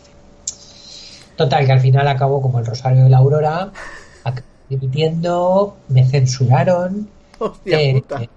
[1.37, 3.71] Total, que al final acabó como el Rosario de la Aurora,
[4.69, 7.09] dimitiendo, me censuraron.
[7.67, 8.29] Eh, eh,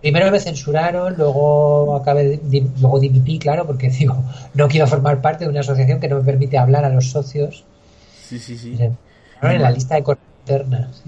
[0.00, 2.40] primero me censuraron, luego acabé,
[2.80, 4.22] luego dimití, claro, porque digo,
[4.54, 7.64] no quiero formar parte de una asociación que no me permite hablar a los socios.
[8.22, 8.78] Sí, sí, sí.
[9.42, 10.04] En la lista de
[10.40, 11.02] internas.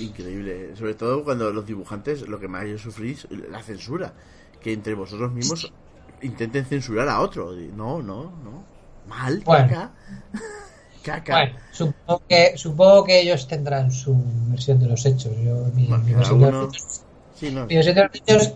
[0.00, 4.12] Increíble, sobre todo cuando los dibujantes lo que más yo sufrí es la censura,
[4.60, 5.72] que entre vosotros mismos
[6.22, 7.52] intenten censurar a otro.
[7.52, 8.64] No, no, no.
[9.06, 9.90] Mal, caca.
[11.02, 11.32] caca.
[11.32, 14.16] Bueno, supongo que, supongo que ellos tendrán su
[14.48, 15.32] versión de los hechos.
[15.42, 17.02] Yo, mi, versión de los hechos,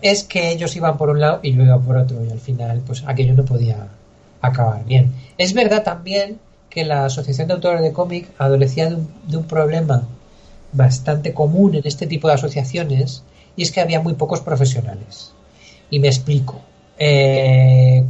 [0.01, 2.81] es que ellos iban por un lado y yo iba por otro, y al final,
[2.85, 3.87] pues aquello no podía
[4.41, 5.13] acabar bien.
[5.37, 10.03] Es verdad también que la Asociación de Autores de Cómic adolecía de un, problema
[10.73, 13.23] bastante común en este tipo de asociaciones
[13.55, 15.31] y es que había muy pocos profesionales.
[15.89, 16.61] Y me explico.
[16.97, 18.03] Eh,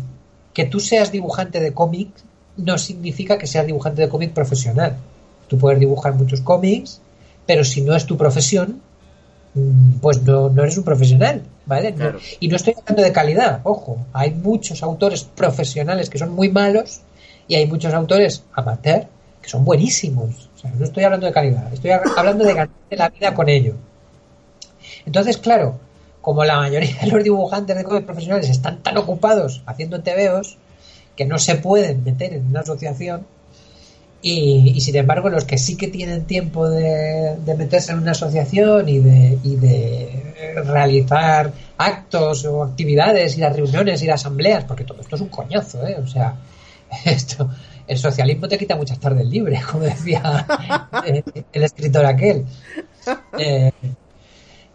[0.54, 2.10] que tú seas dibujante de cómic
[2.58, 4.96] no significa que seas dibujante de cómic profesional.
[5.48, 7.02] Tú puedes dibujar muchos cómics,
[7.46, 8.82] pero si no es tu profesión,
[10.02, 11.96] pues no, eres un profesional, ¿vale?
[12.40, 17.02] y no estoy hablando de calidad, ojo, hay muchos autores profesionales que son muy malos
[17.48, 19.08] y hay muchos autores amateur
[19.42, 23.50] que son buenísimos no estoy hablando de calidad, estoy hablando de ganar la vida con
[23.50, 23.76] ello.
[25.06, 25.80] Entonces, claro,
[26.22, 30.58] como la mayoría de los dibujantes de cómics profesionales están tan ocupados haciendo TVOs
[31.16, 33.26] que no se pueden meter en una asociación
[34.28, 38.98] y, sin embargo los que sí que tienen tiempo de, meterse en una asociación y
[38.98, 45.00] de, y de realizar actos o actividades, ir a reuniones, ir a asambleas, porque todo
[45.02, 45.98] esto es un coñazo, ¿eh?
[46.02, 46.38] O sea,
[47.06, 47.52] esto,
[47.86, 50.48] el socialismo te quita muchas tardes libres, como decía
[51.54, 52.46] el escritor aquel.
[53.38, 53.72] Eh,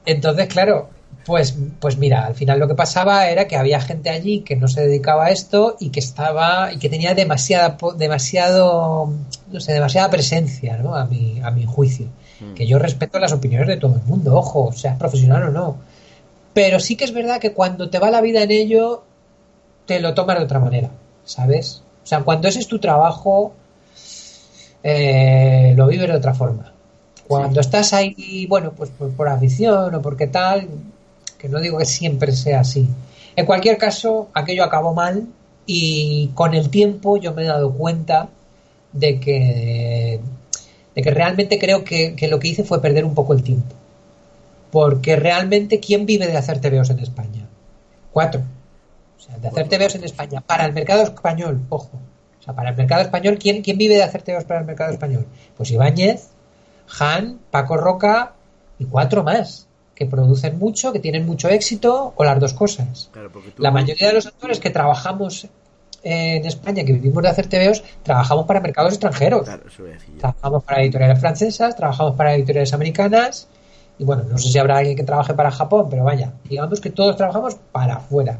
[0.06, 0.90] entonces, claro,
[1.30, 4.68] pues, pues mira, al final lo que pasaba era que había gente allí que no
[4.68, 9.10] se dedicaba a esto y que estaba y que tenía demasiada demasiado
[9.50, 10.94] no sé demasiada presencia ¿no?
[10.94, 12.06] a mi a mi juicio
[12.40, 12.54] mm.
[12.54, 15.76] que yo respeto las opiniones de todo el mundo ojo seas profesional o no
[16.52, 19.02] pero sí que es verdad que cuando te va la vida en ello
[19.86, 20.90] te lo tomas de otra manera
[21.24, 23.52] sabes o sea, cuando ese es tu trabajo,
[24.82, 26.72] eh, lo vives de otra forma.
[27.28, 30.68] Cuando estás ahí, bueno, pues por, por, afición o porque tal,
[31.40, 32.88] que no digo que siempre sea así.
[33.36, 35.26] En cualquier caso, aquello acabó mal
[35.66, 38.28] y con el tiempo yo me he dado cuenta
[38.92, 40.20] de que,
[40.94, 43.74] de que realmente creo que, que lo que hice fue perder un poco el tiempo.
[44.70, 47.48] Porque realmente, ¿quién vive de hacer TVOs en España?
[48.12, 48.42] Cuatro
[49.40, 51.98] de hacer TVOs en España para el mercado español, ojo.
[52.38, 54.92] O sea, para el mercado español, ¿quién, quién vive de hacer TVOs para el mercado
[54.92, 55.26] español?
[55.56, 56.30] Pues Ibáñez,
[56.98, 58.32] Han, Paco Roca
[58.78, 59.66] y cuatro más
[60.00, 63.10] que producen mucho, que tienen mucho éxito o las dos cosas.
[63.58, 65.46] La mayoría de los actores que trabajamos
[66.02, 69.46] en España, que vivimos de hacer TVOs, trabajamos para mercados extranjeros.
[70.18, 73.46] trabajamos para editoriales francesas, trabajamos para editoriales americanas
[73.98, 76.88] y bueno, no sé si habrá alguien que trabaje para Japón, pero vaya, digamos que
[76.88, 78.38] todos trabajamos para afuera.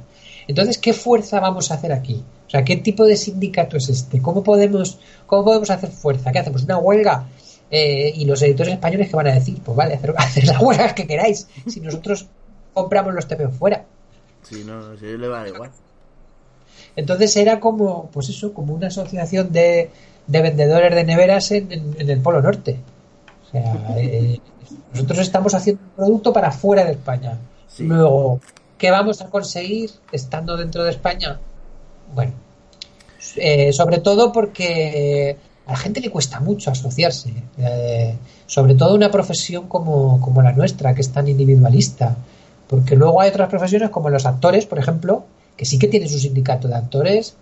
[0.48, 2.24] Entonces, ¿qué fuerza vamos a hacer aquí?
[2.46, 4.22] O sea, ¿qué tipo de sindicato es este?
[4.22, 6.32] ¿Cómo podemos, cómo podemos hacer fuerza?
[6.32, 6.64] ¿Qué hacemos?
[6.64, 7.26] ¿Una huelga?
[7.70, 10.94] Eh, y los editores españoles que van a decir, pues vale, hacer, hacer las huelgas
[10.94, 12.26] que queráis, si nosotros
[12.74, 13.84] compramos los TPO fuera.
[14.42, 15.70] Sí, no, si le va igual.
[16.96, 19.90] Entonces era como, pues eso, como una asociación de,
[20.26, 22.78] de vendedores de neveras en, el Polo Norte.
[23.46, 24.40] O sea, eh,
[24.92, 27.38] nosotros estamos haciendo un producto para fuera de España.
[27.78, 28.40] Luego,
[28.80, 31.38] ¿Qué vamos a conseguir estando dentro de España?
[32.14, 32.32] Bueno,
[33.36, 35.36] eh, sobre todo porque
[35.70, 40.96] a la gente le cuesta mucho asociarse, eh, sobre todo una profesión como, la nuestra,
[40.96, 42.16] que es tan individualista,
[42.66, 46.18] porque luego hay otras profesiones como los actores, por ejemplo, que sí que tienen su
[46.18, 47.36] sindicato de actores,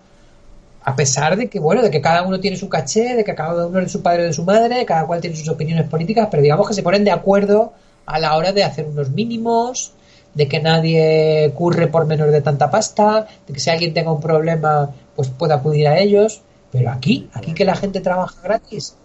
[0.83, 3.67] a pesar de que, bueno, de que cada uno tiene su caché, de que cada
[3.67, 6.43] uno es su padre o de su madre, cada cual tiene sus opiniones políticas, pero
[6.43, 7.73] digamos que se ponen de acuerdo
[8.05, 9.93] a la hora de hacer unos mínimos,
[10.35, 14.21] de que nadie curre por menos de tanta pasta, de que si alguien tenga un
[14.21, 16.43] problema, pues pueda acudir a ellos.
[16.71, 18.97] Pero aquí, aquí que la gente trabaja gratis.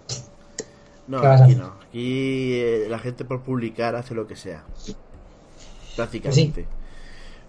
[1.08, 1.74] No, aquí no.
[1.88, 4.64] Aquí eh, la gente por publicar hace lo que sea.
[5.96, 6.66] Prácticamente.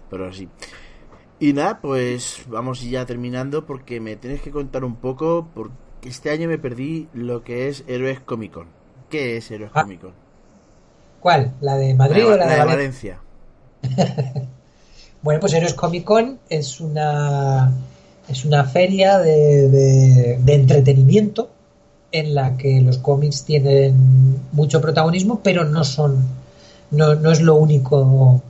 [0.09, 0.47] Pero sí.
[1.39, 5.71] Y nada, pues vamos ya terminando porque me tienes que contar un poco por
[6.05, 8.67] este año me perdí lo que es Héroes Comic Con.
[9.09, 9.81] ¿Qué es Héroes ah.
[9.81, 10.13] Comic Con?
[11.19, 11.53] ¿Cuál?
[11.61, 13.19] ¿La de Madrid o la, de, Valencia?
[15.23, 17.71] bueno, pues Héroes Comic Con es una
[18.27, 21.49] es una feria de, de, entretenimiento
[22.11, 26.25] en la que los cómics tienen mucho protagonismo, pero no son
[26.91, 28.41] no, no es lo único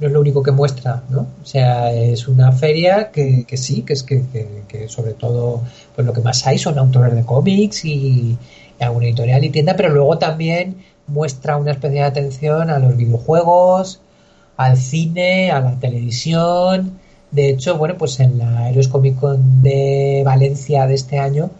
[0.00, 1.26] no es lo único que muestra, ¿no?
[1.42, 4.24] O sea, es una feria que, que sí, que es que,
[4.66, 5.60] que, sobre todo,
[5.94, 8.38] pues lo que más hay son autores de cómics y,
[8.80, 10.76] alguna editorial y tienda, pero luego también
[11.06, 14.00] muestra una especial atención a los videojuegos,
[14.56, 16.98] al cine, a la televisión.
[17.30, 21.50] De hecho, bueno, pues en la Heroes Comic Con de Valencia de este año,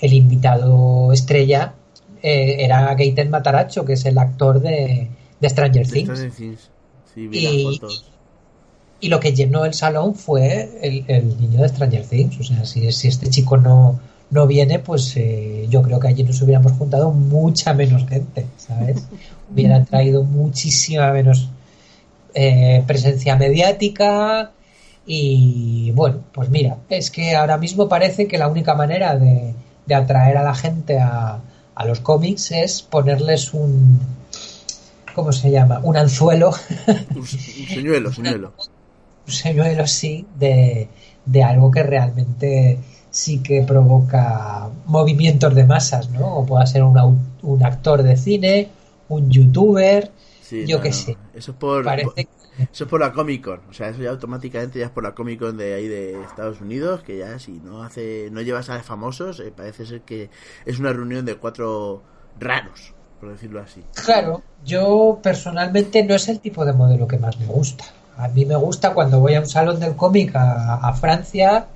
[0.00, 1.74] el invitado estrella
[2.22, 5.08] eh, era Gaten Mataracho, que es el actor de,
[5.42, 6.70] Stranger Things
[9.00, 12.40] y, lo que llenó el salón fue el, niño de Stranger Things.
[12.40, 14.00] O sea, si, si este chico no,
[14.30, 19.04] no viene, pues eh, yo creo que allí nos hubiéramos juntado mucha menos gente, ¿sabes?
[19.52, 21.48] Hubiera traído muchísima menos
[22.34, 24.50] eh, presencia mediática.
[25.10, 29.54] Y bueno, pues mira, es que ahora mismo parece que la única manera de,
[29.86, 31.40] de atraer a la gente a,
[31.74, 33.98] a los cómics es ponerles un,
[35.14, 35.80] ¿cómo se llama?
[35.82, 36.50] Un anzuelo.
[37.16, 38.52] Un, señuelo, señuelo.
[39.26, 40.88] Un señuelo, sí, de,
[41.42, 42.78] algo que realmente
[43.10, 46.36] sí que provoca movimientos de masas, ¿no?
[46.36, 48.68] O pueda ser un, un actor de cine,
[49.08, 50.10] un youtuber,
[50.66, 51.16] yo qué sé.
[51.34, 51.84] Eso es por,
[52.58, 55.14] eso es por la Comic Con, o sea, eso ya automáticamente ya es por la
[55.14, 58.82] Comic Con de ahí de Estados Unidos, que ya si no hace, no llevas a
[58.82, 60.30] famosos, eh, parece ser que
[60.66, 62.02] es una reunión de cuatro
[62.38, 63.82] raros por decirlo así.
[63.94, 67.84] Claro, yo personalmente no es el tipo de modelo que más me gusta.
[68.16, 71.66] A mí me gusta cuando voy a un salón del cómic a, Francia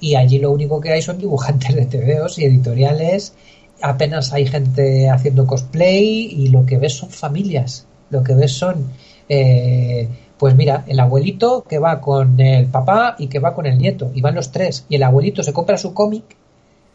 [0.00, 3.34] y allí lo único que hay son dibujantes de TVOs y editoriales.
[3.80, 7.86] Apenas hay gente haciendo cosplay y lo que ves son familias.
[8.10, 8.90] Lo que ves son,
[9.28, 10.08] eh,
[10.38, 14.10] pues mira, el abuelito que va con el papá y que va con el nieto.
[14.14, 14.86] Y van los tres.
[14.88, 16.36] Y el abuelito se compra su cómic,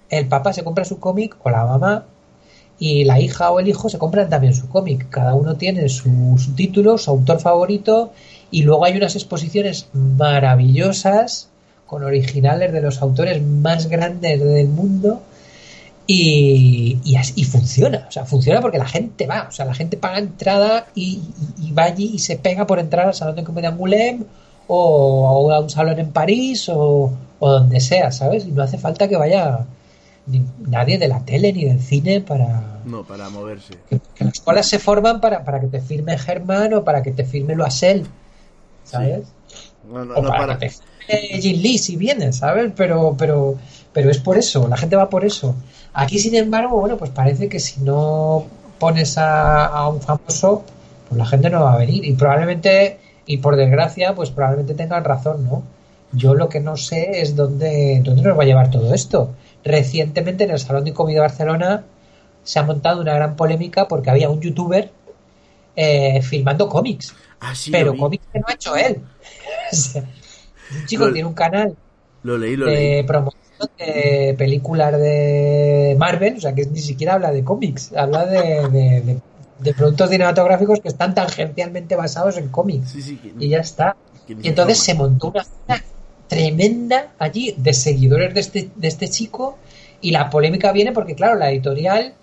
[0.10, 2.06] el papá se compra su cómic o la mamá
[2.80, 5.08] y la hija o el hijo se compran también su cómic.
[5.10, 6.10] Cada uno tiene su,
[6.56, 8.12] título, su autor favorito
[8.52, 11.50] y luego hay unas exposiciones maravillosas
[11.86, 15.22] con originales de los autores más grandes del mundo
[16.06, 20.20] y, y, funciona, o sea, funciona porque la gente va, o sea, la gente paga
[20.20, 21.22] entrada y,
[21.78, 24.26] va allí y se pega por entrar al salón de comedia Angoulême
[24.68, 28.46] o, a un salón en París o, o donde sea, ¿sabes?
[28.46, 29.66] Y no hace falta que vaya
[30.26, 33.74] nadie de la tele ni del cine para no para moverse.
[33.90, 37.26] que, las colas se forman para, para que te firme Germán o para que te
[37.26, 38.08] firme Loisel
[38.84, 39.28] sabes
[39.90, 43.58] o para, que te firme Jim Lee si viene sabes pero pero
[43.92, 45.56] pero es por eso la gente va por eso
[45.94, 48.46] aquí sin embargo bueno pues parece que si no
[48.80, 50.64] pones a, a un famoso
[51.08, 52.06] pues la gente no va a venir.
[52.06, 55.64] Y probablemente y por desgracia pues probablemente tengan razón no
[56.14, 59.34] yo lo que no sé es dónde, dónde nos va a llevar todo esto.
[59.64, 61.84] Recientemente en el Salón de Comida de Barcelona
[62.44, 64.92] se ha montado una gran polémica porque había un youtuber
[65.76, 67.16] eh, filmando cómics.
[67.42, 69.02] Ah, pero cómics que no ha hecho él.
[69.96, 71.76] un chico que tiene un canal
[72.22, 73.43] lo leí, de promoción
[73.78, 79.20] de películas de Marvel, o sea que ni siquiera habla de cómics, habla de,
[79.60, 82.96] de, productos cinematográficos que están tangencialmente basados en cómics.
[83.40, 83.96] y ya está.
[84.28, 85.46] Y entonces se montó una
[86.28, 89.58] tremenda allí de seguidores de este, de este chico
[90.02, 92.14] y la polémica viene porque, claro, la editorial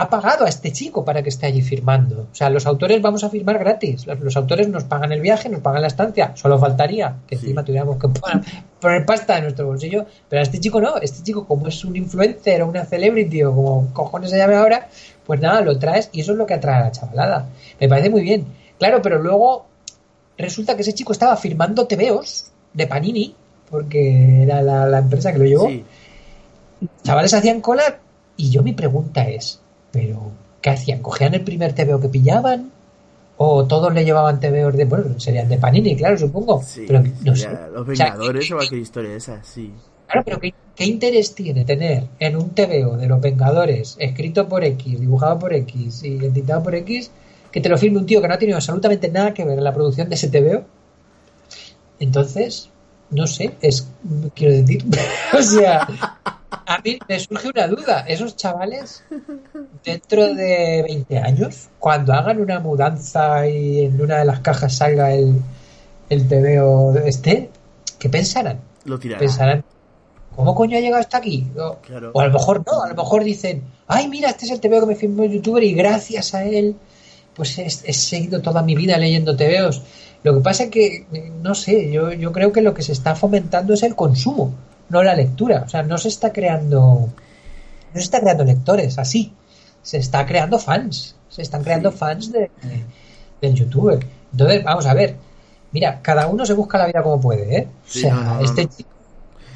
[0.00, 2.28] ha pagado a este chico para que esté allí firmando.
[2.32, 4.06] O sea, los autores vamos a firmar gratis.
[4.06, 6.32] Los, autores nos pagan el viaje, nos pagan la estancia.
[6.36, 10.06] Solo faltaría que encima tuviéramos que poner, pasta en nuestro bolsillo.
[10.26, 10.96] Pero a este chico no.
[10.96, 14.88] Este chico, como es un influencer o una celebrity o como cojones se llame ahora,
[15.26, 17.48] pues nada, lo traes y eso es lo que atrae a la chavalada.
[17.78, 18.46] Me parece muy bien.
[18.78, 19.66] Claro, pero luego
[20.38, 23.34] resulta que ese chico estaba firmando TVOs de Panini,
[23.68, 25.68] porque era la, empresa que lo llevó.
[27.02, 27.98] Chavales hacían cola
[28.38, 29.59] y yo mi pregunta es,
[29.90, 31.02] ¿pero qué hacían?
[31.02, 32.70] ¿Cogían el primer TVO que pillaban?
[33.36, 36.62] ¿O todos le llevaban TVOs de, bueno, serían de Panini, claro, supongo?
[36.86, 37.48] pero no sé.
[37.72, 39.72] Los Vengadores o, cualquier historia esa, sí.
[40.06, 44.62] Claro, pero ¿qué, ¿qué, interés tiene tener en un TVO de los Vengadores, escrito por
[44.62, 47.10] X, dibujado por X y editado por X,
[47.50, 49.64] que te lo firme un tío que no ha tenido absolutamente nada que ver en
[49.64, 50.64] la producción de ese TVO?
[51.98, 52.68] Entonces,
[53.10, 53.88] no sé, es,
[54.34, 54.84] quiero decir,
[55.38, 55.86] o sea,
[57.08, 59.04] me surge una duda, esos chavales,
[59.84, 65.12] dentro de 20 años, cuando hagan una mudanza y en una de las cajas salga
[65.12, 65.40] el,
[66.08, 67.50] el TVO este,
[67.98, 68.60] ¿qué pensarán?
[68.84, 69.20] Lo tirarán.
[69.20, 69.64] Pensarán,
[70.34, 71.46] ¿cómo coño ha llegado hasta aquí?
[71.56, 74.80] O, a lo mejor no, a lo mejor dicen, ay, mira, este es el TVO
[74.80, 76.76] que me firmó el youtuber y gracias a él,
[77.34, 79.82] pues he, seguido toda mi vida leyendo TVOs.
[80.22, 81.06] Lo que pasa es que,
[81.42, 84.52] no sé, yo, yo creo que lo que se está fomentando es el consumo,
[84.90, 85.62] no la lectura.
[85.64, 87.08] O sea, no se está creando,
[87.92, 89.32] no se está creando lectores así,
[89.82, 92.50] se está creando fans, se están creando fans de,
[93.40, 94.06] del youtuber.
[94.32, 95.16] Entonces, vamos a ver,
[95.72, 97.68] mira, cada uno se busca la vida como puede, ¿eh?
[97.86, 98.90] o sea, este chico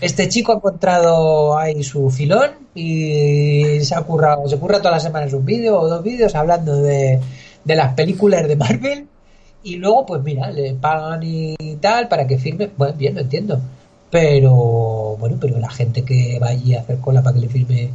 [0.01, 5.03] este chico ha encontrado ahí su filón y se ha currado, se curra todas las
[5.03, 7.21] semanas un vídeo o dos vídeos hablando de,
[7.65, 9.07] de las películas de Marvel
[9.63, 13.61] y luego pues mira, le pagan y tal para que firme, bueno, bien, lo entiendo.
[14.15, 17.91] Pero bueno, pero la gente que va allí a hacer cola para que le firme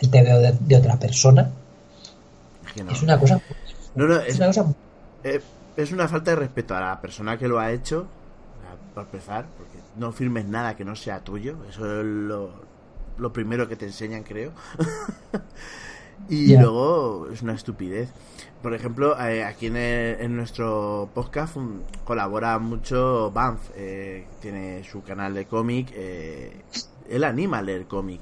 [0.00, 1.48] el TVO de, otra persona
[2.74, 3.40] es, una cosa
[4.26, 4.66] es, una cosa
[5.22, 5.40] eh,
[5.76, 8.08] es una falta de respeto a la persona que lo ha hecho,
[8.96, 12.50] para empezar, porque no firmes nada que no sea tuyo, eso es lo,
[13.16, 14.50] lo primero que te enseñan, creo.
[16.28, 18.10] y luego es una estupidez.
[18.62, 21.56] Por ejemplo, eh, aquí en, en, nuestro podcast
[22.04, 26.62] colabora mucho Banff, eh, tiene su canal de cómic, eh,
[27.08, 28.20] él anima a leer cómic.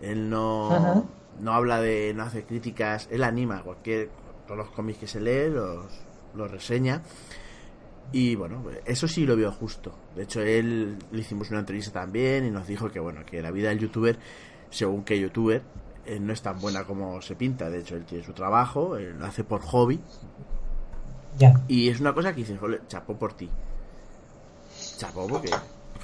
[0.00, 1.08] Él no,
[1.40, 4.10] no habla de, no hace críticas, él anima cualquier,
[4.44, 5.86] todos los cómics que se lee, los,
[6.34, 7.02] los reseña.
[8.10, 9.94] Y bueno, eso sí lo veo justo.
[10.16, 13.52] De hecho, él le hicimos una entrevista también y nos dijo que bueno, que la
[13.52, 14.18] vida del youtuber,
[14.70, 15.62] según que youtuber,
[16.20, 17.70] no es tan buena como se pinta.
[17.70, 20.00] De hecho, él tiene su trabajo, él lo hace por hobby.
[21.38, 21.60] Ya.
[21.68, 23.50] Y es una cosa que dices, jole, chapó por ti.
[24.98, 25.50] Chapó porque,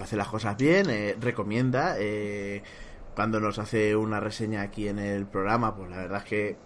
[0.01, 1.97] hace las cosas bien, eh, recomienda.
[1.99, 2.63] Eh,
[3.15, 6.57] cuando nos hace una reseña aquí en el programa, pues la verdad es que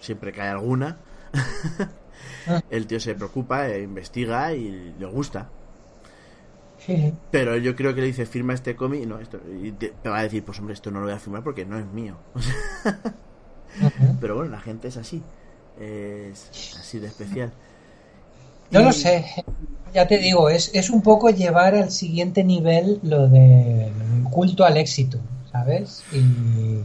[0.00, 0.98] siempre cae alguna.
[2.70, 5.50] el tío se preocupa, eh, investiga y le gusta.
[7.30, 10.22] Pero yo creo que le dice, firma este cómic no, esto, y te, va a
[10.22, 12.16] decir, pues hombre, esto no lo voy a firmar porque no es mío.
[14.20, 15.22] Pero bueno, la gente es así.
[15.78, 17.52] Es así de especial.
[18.70, 19.26] No lo sé.
[19.92, 23.90] Ya te digo, es, es un poco llevar al siguiente nivel lo de
[24.30, 25.18] culto al éxito,
[25.52, 26.02] ¿sabes?
[26.12, 26.80] Y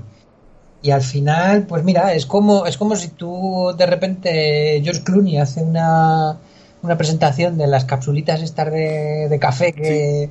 [0.83, 5.37] y al final, pues mira, es como, es como si tú de repente, George Clooney
[5.37, 6.39] hace una,
[6.81, 10.29] una presentación de las capsulitas estas de, café que,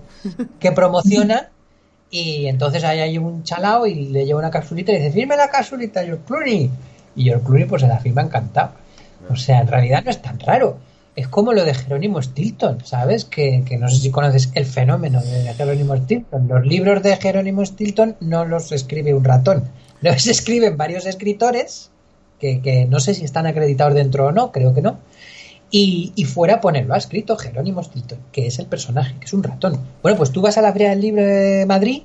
[0.59, 1.51] que promociona
[2.11, 5.49] y entonces ahí hay un chalao y le lleva una capsulita y dice, firme la
[5.49, 6.71] capsulita George Clooney.
[7.15, 8.73] Y George Clooney pues se la firma encantado.
[9.29, 10.79] O sea, en realidad no es tan raro.
[11.15, 13.25] Es como lo de Jerónimo Stilton, ¿sabes?
[13.25, 16.49] Que, que no sé si conoces el fenómeno de Jerónimo Stilton.
[16.49, 19.65] Los libros de Jerónimo Stilton no los escribe un ratón,
[20.01, 21.91] los escriben varios escritores,
[22.41, 24.99] que, no sé si están acreditados dentro o no, creo que no.
[25.73, 29.79] Y, fuera ponerlo ha escrito Jerónimo Stilton, que es el personaje, que es un ratón.
[30.03, 32.03] Bueno, pues tú vas a la Feria del Libro de Madrid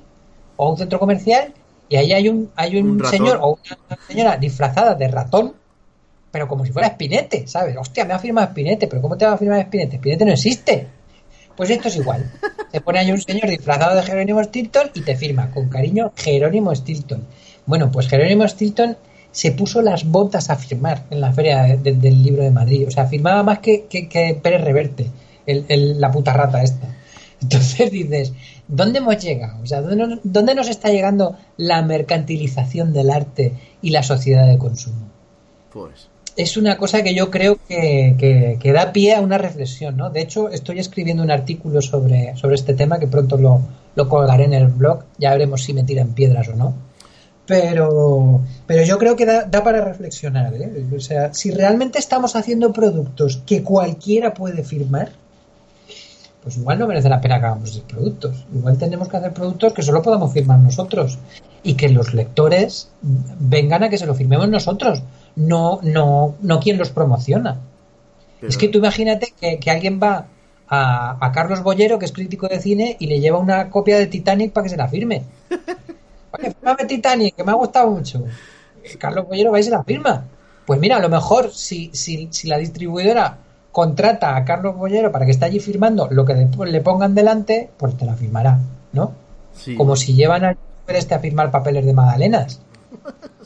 [0.56, 1.52] o a un centro comercial
[1.88, 3.58] y ahí hay un, hay un, señor o
[3.88, 5.54] una señora disfrazada de ratón,
[6.30, 7.76] pero como si fuera Espinete, ¿sabes?
[7.76, 9.96] Hostia, me ha firmado Espinete, pero ¿cómo te va a firmar Espinete?
[9.96, 10.86] Espinete no existe.
[11.56, 12.30] Pues esto es igual.
[12.70, 16.74] Te pone ahí un señor disfrazado de Jerónimo Stilton y te firma con cariño Jerónimo
[16.74, 17.26] Stilton.
[17.64, 18.96] Bueno, pues Jerónimo Stilton
[19.36, 22.86] se puso las botas a firmar en la feria del libro de Madrid.
[22.88, 25.10] O sea, firmaba más que, que, Pérez Reverte,
[25.44, 26.88] el, la puta rata esta.
[27.42, 28.32] Entonces dices,
[28.66, 29.62] ¿dónde hemos llegado?
[29.62, 35.10] O sea, ¿dónde nos, está llegando la mercantilización del arte y la sociedad de consumo?
[35.70, 36.08] Pues.
[36.34, 40.08] Es una cosa que yo creo que, que, da pie a una reflexión, ¿no?
[40.08, 43.60] De hecho, estoy escribiendo un artículo sobre, sobre este tema que pronto lo,
[43.96, 45.04] lo colgaré en el blog.
[45.18, 46.86] Ya veremos si me tiran piedras o no
[47.46, 50.52] pero, pero yo creo que da, para reflexionar.
[50.54, 50.84] ¿eh?
[50.94, 55.10] O sea, si realmente estamos haciendo productos que cualquiera puede firmar,
[56.42, 58.44] pues igual no merece la pena que hagamos esos productos.
[58.54, 61.18] Igual tenemos que hacer productos que solo podamos firmar nosotros
[61.62, 65.02] y que los lectores vengan a que se lo firmemos nosotros,
[65.36, 67.58] no, no, no quien los promociona.
[68.42, 70.26] Es que tú imagínate que, que alguien va
[70.68, 74.06] a, a, Carlos Bollero, que es crítico de cine, y le lleva una copia de
[74.06, 75.24] Titanic para que se la firme.
[76.38, 78.24] Oye, Titanic, que me ha gustado mucho.
[78.98, 80.24] Carlos Bollero va y se la firma.
[80.64, 83.38] Pues mira, a lo mejor si, si, si la distribuidora
[83.72, 87.96] contrata a Carlos Bollero para que esté allí firmando lo que le pongan delante, pues
[87.96, 88.58] te la firmará,
[88.92, 89.12] ¿no?
[89.76, 90.56] Como si llevan a
[90.88, 92.60] este a firmar papeles de magdalenas.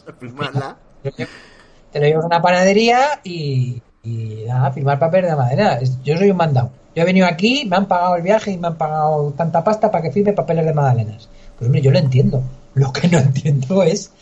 [1.93, 5.81] Te lo llevas a una panadería y, y nada, firmar papeles de madera.
[6.05, 6.71] Yo soy un mandado.
[6.95, 9.91] Yo he venido aquí, me han pagado el viaje y me han pagado tanta pasta
[9.91, 11.29] para que firme papeles de magdalenas.
[11.57, 12.43] Pues hombre, yo lo entiendo.
[12.75, 14.13] Lo que no entiendo es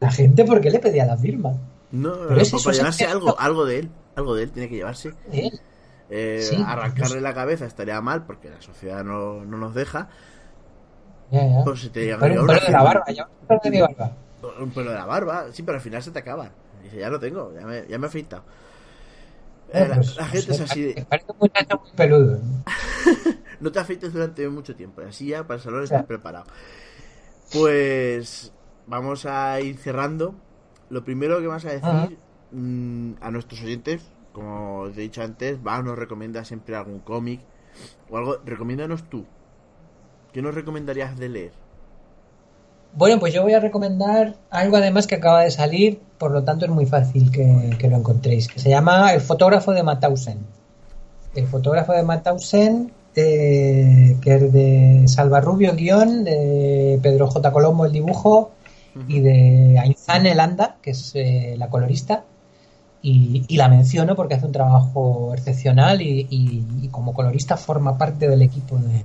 [0.00, 1.54] la gente por qué le pedía la firma.
[1.90, 5.12] No, pero es por llevarse algo, algo de él, algo de él tiene que llevarse.
[6.10, 10.08] Eh, arrancarle la cabeza estaría mal porque la sociedad no, no nos deja.
[11.30, 11.64] Ya, ya.
[11.64, 14.16] Pues se te llega un pelo de la barba, ya un pelo de mi barba.
[14.60, 16.50] Un pelo de la barba, sí, pero al final se te acaba.
[16.82, 18.44] Dice, ya lo tengo, ya me, ya me he afeitado.
[19.70, 22.38] Eh, la, pues, la gente es así de, parece un muchacho muy peludo.
[22.38, 22.64] ¿no?
[23.60, 26.46] no te afeites durante mucho tiempo, así ya para el salón estás preparado.
[27.52, 28.52] Pues
[28.86, 30.34] vamos a ir cerrando.
[30.90, 32.18] Lo primero que vas a decir
[32.52, 34.02] mm, a nuestros oyentes,
[34.32, 37.40] como os he dicho antes, va, nos recomienda siempre algún cómic
[38.10, 38.38] o algo.
[38.44, 39.24] Recomiéndanos tú.
[40.32, 41.52] ¿Qué nos recomendarías de leer?
[42.94, 46.64] Bueno, pues yo voy a recomendar algo además que acaba de salir, por lo tanto
[46.64, 50.38] es muy fácil que, que lo encontréis, que se llama El fotógrafo de Mauthausen.
[51.34, 57.52] El fotógrafo de Mauthausen, eh, que es de Salva Rubio el guion, de Pedro J.
[57.52, 58.50] Colombo el dibujo
[59.08, 62.24] y de Ainzan Elanda, que es eh, la colorista.
[63.00, 67.96] Y, y la menciono porque hace un trabajo excepcional y, y- y como colorista forma
[67.96, 69.04] parte del equipo de,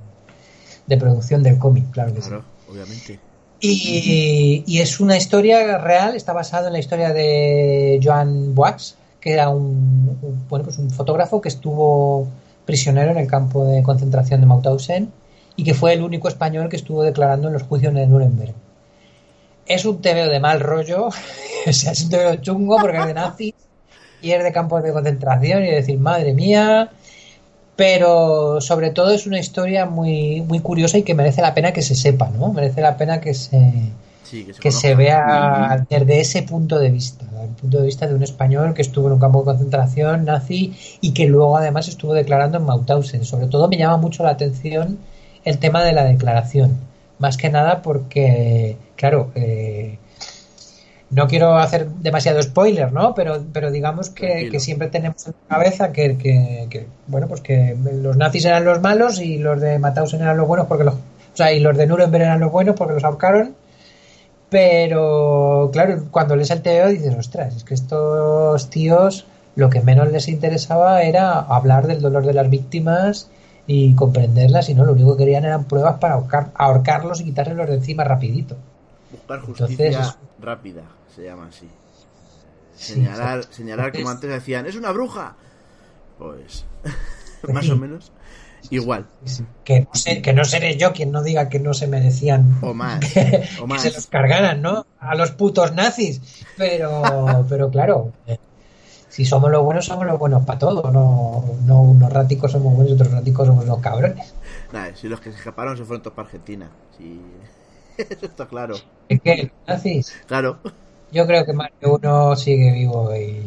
[0.86, 2.28] de producción del cómic, claro que sí.
[2.28, 3.18] Claro, obviamente.
[3.60, 9.48] Y, es una historia real, está basado en la historia de Joan Boix, que era
[9.48, 12.26] un, un- bueno, pues un fotógrafo que estuvo
[12.64, 15.12] prisionero en el campo de concentración de Mauthausen
[15.56, 18.54] y que fue el único español que estuvo declarando en los juicios de Nuremberg.
[19.66, 21.06] Es un tebeo de mal rollo,
[21.66, 23.54] o sea, es un tebeo chungo porque es de nazis
[24.20, 26.90] y es de campos de concentración y decir, madre mía,
[27.76, 31.82] pero sobre todo es una historia muy, muy curiosa y que merece la pena que
[31.82, 32.52] se sepa, ¿no?
[32.52, 33.72] Merece la pena que se,
[34.24, 34.96] Sí, que se, que se conozca.
[34.98, 38.82] vea desde ese punto de vista, desde el punto de vista de un español que
[38.82, 43.24] estuvo en un campo de concentración nazi y que luego además estuvo declarando en Mauthausen.
[43.24, 44.98] Sobre todo me llama mucho la atención
[45.44, 46.72] el tema de la declaración,
[47.18, 49.98] más que nada porque, claro, eh,
[51.10, 53.14] no quiero hacer demasiado spoiler, ¿no?
[53.14, 57.76] Pero, pero digamos que, siempre tenemos en la cabeza que, que- que, bueno, pues que
[58.02, 60.98] los nazis eran los malos y los de Mauthausen eran los buenos porque los, o
[61.36, 63.54] sea, y los de Nuremberg eran los buenos porque los ahorcaron.
[64.50, 69.26] Pero, claro, cuando lees el TVO dices, ostras, es que estos tíos
[69.56, 73.30] lo que menos les interesaba era hablar del dolor de las víctimas
[73.66, 77.68] y comprenderlas, y no, lo único que querían eran pruebas para ahorcar- ahorcarlos y quitárselos
[77.68, 78.56] de encima rapidito.
[79.10, 80.82] Buscar Entonces, justicia es- rápida,
[81.14, 81.68] se llama así.
[82.76, 85.34] Sí, Señalar, señalar como Entonces- antes decían, ¡es una bruja!
[86.18, 86.64] Pues,
[87.52, 88.12] más o menos.
[88.70, 89.06] Igual,
[89.64, 92.74] Que no, sé, que no seré yo quien no diga que no se merecían o
[92.74, 93.82] más, que, o que más.
[93.82, 94.86] se los cargaran, ¿no?
[94.98, 96.20] A los putos nazis.
[96.56, 98.38] Pero, pero claro, eh,
[99.08, 100.90] si somos los buenos, somos los buenos para todo.
[100.90, 104.34] No, no unos ráticos somos buenos y otros ráticos somos los cabrones.
[104.94, 106.70] Si los que se escaparon se fueron todos para Argentina.
[106.96, 107.20] Sí,
[107.98, 108.74] eso está claro.
[109.08, 110.58] Es que nazis, Claro,
[111.12, 113.42] yo creo que más de uno sigue vivo y,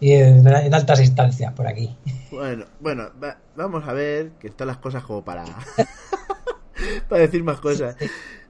[0.00, 1.96] y en, en altas instancias por aquí.
[2.32, 5.44] Bueno, bueno, va- vamos a ver que están las cosas como para...
[7.08, 7.96] para decir más cosas,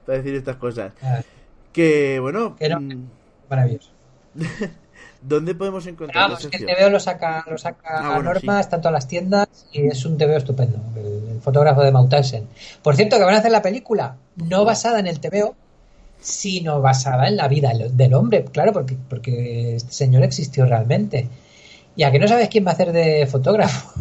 [0.05, 0.93] para decir estas cosas.
[1.01, 1.21] Ah,
[1.71, 2.79] Que, bueno, Que no.
[2.79, 3.07] mm,
[3.49, 3.89] Maravilloso.
[5.21, 6.65] ¿dónde podemos encontrar vamos, que el?
[6.65, 8.59] TVO lo saca, lo saca Ah, bueno, Norma, sí.
[8.59, 12.47] está en todas las tiendas y es un TVO estupendo, el, el fotógrafo de Mauthausen.
[12.81, 15.55] Por cierto, que van a hacer la película no basada en el TVO,
[16.19, 21.29] sino basada en la vida del- del hombre, claro, porque, porque este señor existió realmente.
[21.95, 23.93] Y a que no sabes quién va a hacer de fotógrafo,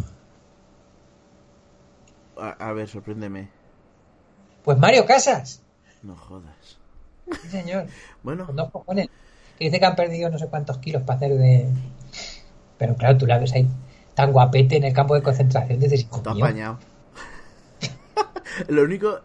[2.38, 3.48] A, a ver, sorpréndeme.
[4.64, 5.62] pues Mario Casas,
[6.02, 6.78] No jodas.
[7.42, 7.86] sí señor,
[8.22, 9.08] Bueno, con dos cojones,
[9.58, 11.68] que dice que han perdido no sé cuántos kilos para hacer de...
[12.78, 13.68] Pero claro, tú la ves ahí
[14.14, 16.78] tan guapete en el campo de concentración, dices, está apañado.
[18.68, 19.20] Lo único,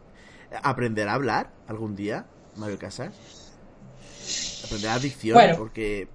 [0.63, 2.25] ¿aprenderá a hablar algún día,
[2.55, 3.13] Mario Casas?
[4.65, 5.55] Aprenderá dicción, Bueno.
[5.57, 6.07] porque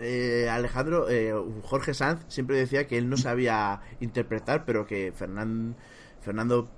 [0.00, 5.76] eh, Alejandro, eh, Jorge Sanz siempre decía que él no sabía interpretar, pero que Fernan-
[6.20, 6.68] Fernando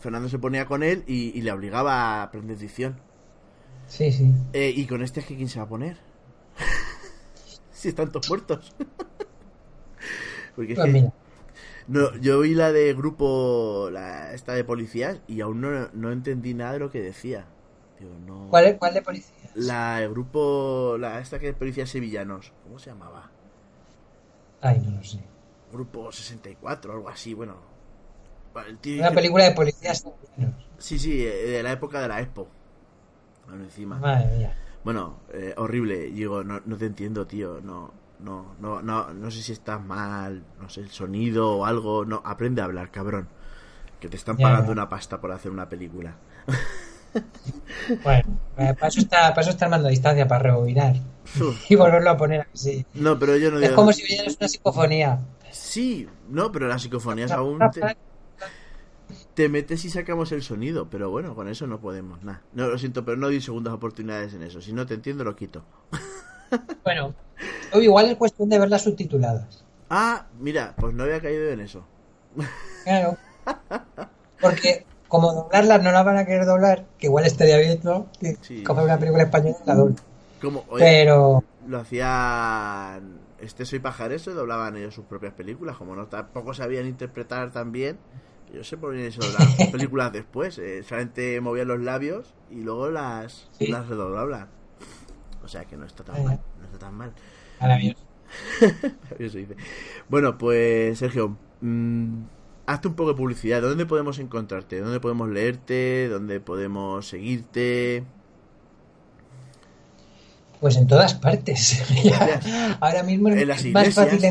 [0.00, 3.00] Fernando se ponía con él y, y le obligaba a aprender dicción.
[3.86, 4.32] Sí, sí.
[4.52, 5.98] Eh, y con este es que quién se va a poner.
[7.72, 8.74] si están todos muertos.
[10.54, 10.96] Porque es Pues que
[11.88, 16.54] no, yo vi la de grupo, la esta de policías y aún no, no entendí
[16.54, 17.46] nada de lo que decía.
[18.00, 18.48] No.
[18.50, 19.34] ¿Cuál, de policía?
[19.54, 23.30] La de grupo, la esta que es policías sevillanos, ¿cómo se llamaba?
[24.60, 25.20] Ay, no lo sé.
[25.72, 27.56] Grupo 64, algo así, bueno.
[28.66, 30.64] El tío Una película de policías sevillanos.
[30.78, 32.48] Sí, sí, eh, de la época de la Expo.
[33.46, 33.96] Bueno, encima.
[33.98, 34.54] Madre mía.
[34.84, 36.10] Bueno, eh, horrible.
[36.10, 37.60] Digo, no, no te entiendo, tío.
[37.60, 42.04] No, no, no, no, no sé si estás mal, no sé, el sonido o algo.
[42.04, 43.28] No, aprende a hablar, cabrón.
[44.00, 44.72] Que te están Ya, pagando ya.
[44.72, 46.16] una pasta por hacer una película.
[48.02, 50.96] Bueno, eh, para eso está, para eso está armando a distancia, para rebobinar.
[51.68, 52.84] Y volverlo a poner así.
[52.94, 53.74] No, pero yo no Es digo.
[53.76, 55.18] como si oyeras una psicofonía.
[55.50, 57.58] Sí, no, pero las psicofonías aún.
[57.72, 57.96] te-
[59.34, 62.42] te metes y sacamos el sonido, pero bueno, con eso no podemos, nada.
[62.52, 64.60] No, lo siento, pero no di segundas oportunidades en eso.
[64.60, 65.64] Si no te entiendo, lo quito.
[66.82, 67.14] Bueno,
[67.74, 69.64] igual es cuestión de verlas subtituladas.
[69.90, 71.84] Ah, mira, pues no había caído en eso.
[72.84, 73.18] Claro.
[74.40, 78.06] Porque como doblarlas no las van a querer doblar, que igual estaría bien, ¿no?
[78.42, 78.62] Sí.
[78.68, 79.96] Una película española la doble.
[80.40, 81.42] Como, Pero...
[81.66, 83.18] Lo hacían...
[83.40, 87.96] Este Soy Pajareso doblaban ellos sus propias películas, como no tampoco sabían interpretar tan bien.
[88.52, 90.58] Yo sé por qué se doblaban películas después.
[90.58, 94.48] Eh, solamente movían los labios y luego las, las redoblaban.
[95.44, 96.40] O sea que no está tan mal.
[96.58, 97.12] No está tan mal.
[97.60, 98.04] Maravilloso.
[99.18, 99.56] dice.
[100.08, 102.22] Bueno, pues Sergio, mmm,
[102.68, 103.62] hazte un poco de publicidad.
[103.62, 104.80] ¿Dónde podemos encontrarte?
[104.80, 106.08] ¿Dónde podemos leerte?
[106.08, 108.04] ¿Dónde podemos seguirte?
[110.60, 111.82] Pues en todas partes.
[112.80, 114.22] Ahora mismo es más fácil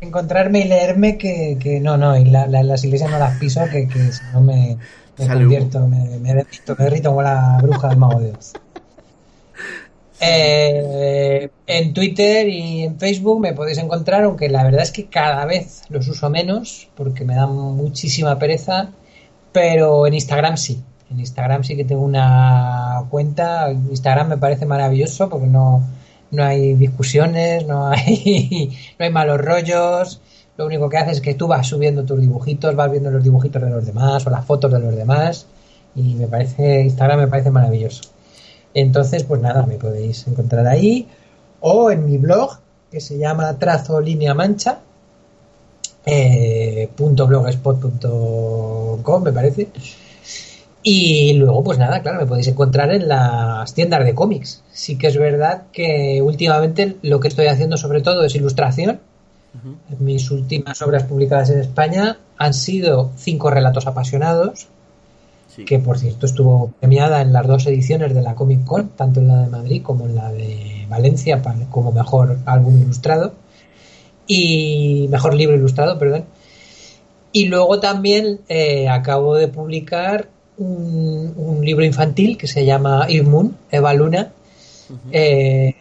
[0.00, 4.22] encontrarme y leerme que, no, no, y las iglesias no las piso que, que si
[4.34, 4.76] no me,
[5.16, 8.52] convierto, me, me, derrito, me derrito como la bruja del mago de Dios.
[10.20, 15.46] Eh, en Twitter y en Facebook me podéis encontrar, aunque la verdad es que cada
[15.46, 18.90] vez los uso menos porque me dan muchísima pereza,
[19.52, 20.82] pero en Instagram sí.
[21.10, 23.70] En Instagram sí que tengo una cuenta.
[23.72, 25.82] Instagram me parece maravilloso porque no,
[26.30, 30.20] no hay discusiones, no hay, no hay malos rollos.
[30.56, 33.62] Lo único que hace es que tú vas subiendo tus dibujitos, vas viendo los dibujitos
[33.62, 35.46] de los demás o las fotos de los demás.
[35.94, 38.02] Y me parece, Instagram me parece maravilloso.
[38.74, 41.08] Entonces, pues nada, me podéis encontrar ahí
[41.60, 42.58] o en mi blog
[42.90, 44.80] que se llama trazo línea mancha
[46.06, 49.68] eh, .blogspot.com me parece
[50.82, 54.62] y luego, pues nada, claro, me podéis encontrar en las tiendas de cómics.
[54.72, 59.00] Sí que es verdad que últimamente lo que estoy haciendo sobre todo es ilustración.
[59.98, 64.68] Mis últimas obras publicadas en España han sido cinco relatos apasionados,
[65.66, 69.28] que por cierto estuvo premiada en las dos ediciones de la Comic Con, tanto en
[69.28, 73.32] la de Madrid como en la de Valencia, como mejor álbum ilustrado
[74.26, 76.24] y mejor libro ilustrado, perdón.
[77.32, 83.92] Y luego también eh, acabo de publicar un, libro infantil que se llama Moon, Eva
[83.94, 84.32] Luna,
[85.12, 85.74] eh,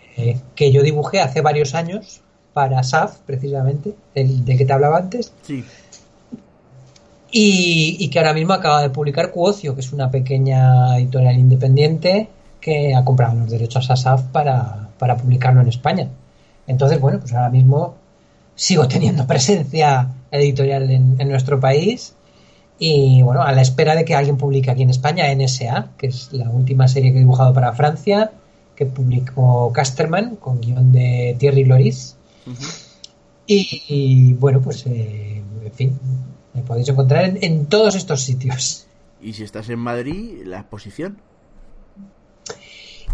[0.55, 2.21] que yo dibujé hace varios años
[2.53, 5.31] para SAF, precisamente, el de que te hablaba antes.
[7.31, 12.27] Y, que ahora mismo acaba de publicar Cuocio, que es una pequeña editorial independiente
[12.60, 16.10] que ha comprado los derechos a SAF para, para publicarlo en España.
[16.65, 17.95] Entonces, bueno, pues ahora mismo
[18.56, 22.15] sigo teniendo presencia editorial en nuestro país
[22.80, 26.31] y bueno, a la espera de que alguien publique aquí en España NSA, que es
[26.31, 28.31] la última serie que he dibujado para Francia,
[28.73, 32.15] que publicó Casterman con guion de Thierry Loris.
[33.45, 35.99] y, bueno, pues eh, en fin,
[36.53, 38.88] me podéis encontrar en, todos estos sitios.
[39.21, 41.17] ¿Y si estás en Madrid, la exposición?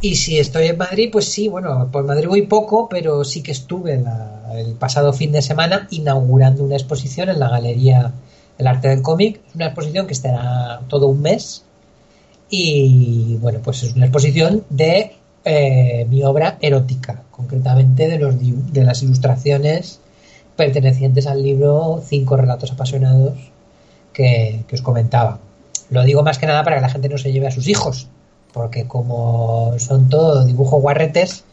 [0.02, 3.52] Y si estoy en Madrid, pues sí, bueno, por Madrid voy poco, pero sí que
[3.52, 8.14] estuve el pasado fin de semana inaugurando una exposición en la Galería
[8.58, 9.42] el arte del cómic.
[9.56, 11.64] Una exposición que estará todo un mes
[12.50, 15.14] y bueno, pues es una exposición de
[15.44, 20.00] eh, mi obra erótica, concretamente de, los, de las ilustraciones
[20.56, 23.34] pertenecientes al libro Cinco relatos apasionados
[24.14, 25.40] que, os comentaba.
[25.90, 28.08] Lo digo más que nada para que la gente no se lleve a sus hijos,
[28.54, 31.44] porque como son todo dibujos guarretes,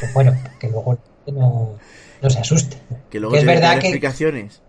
[0.00, 1.70] pues bueno, que luego no,
[2.20, 2.76] no se asuste.
[3.10, 4.60] Que luego es verdad que explicaciones.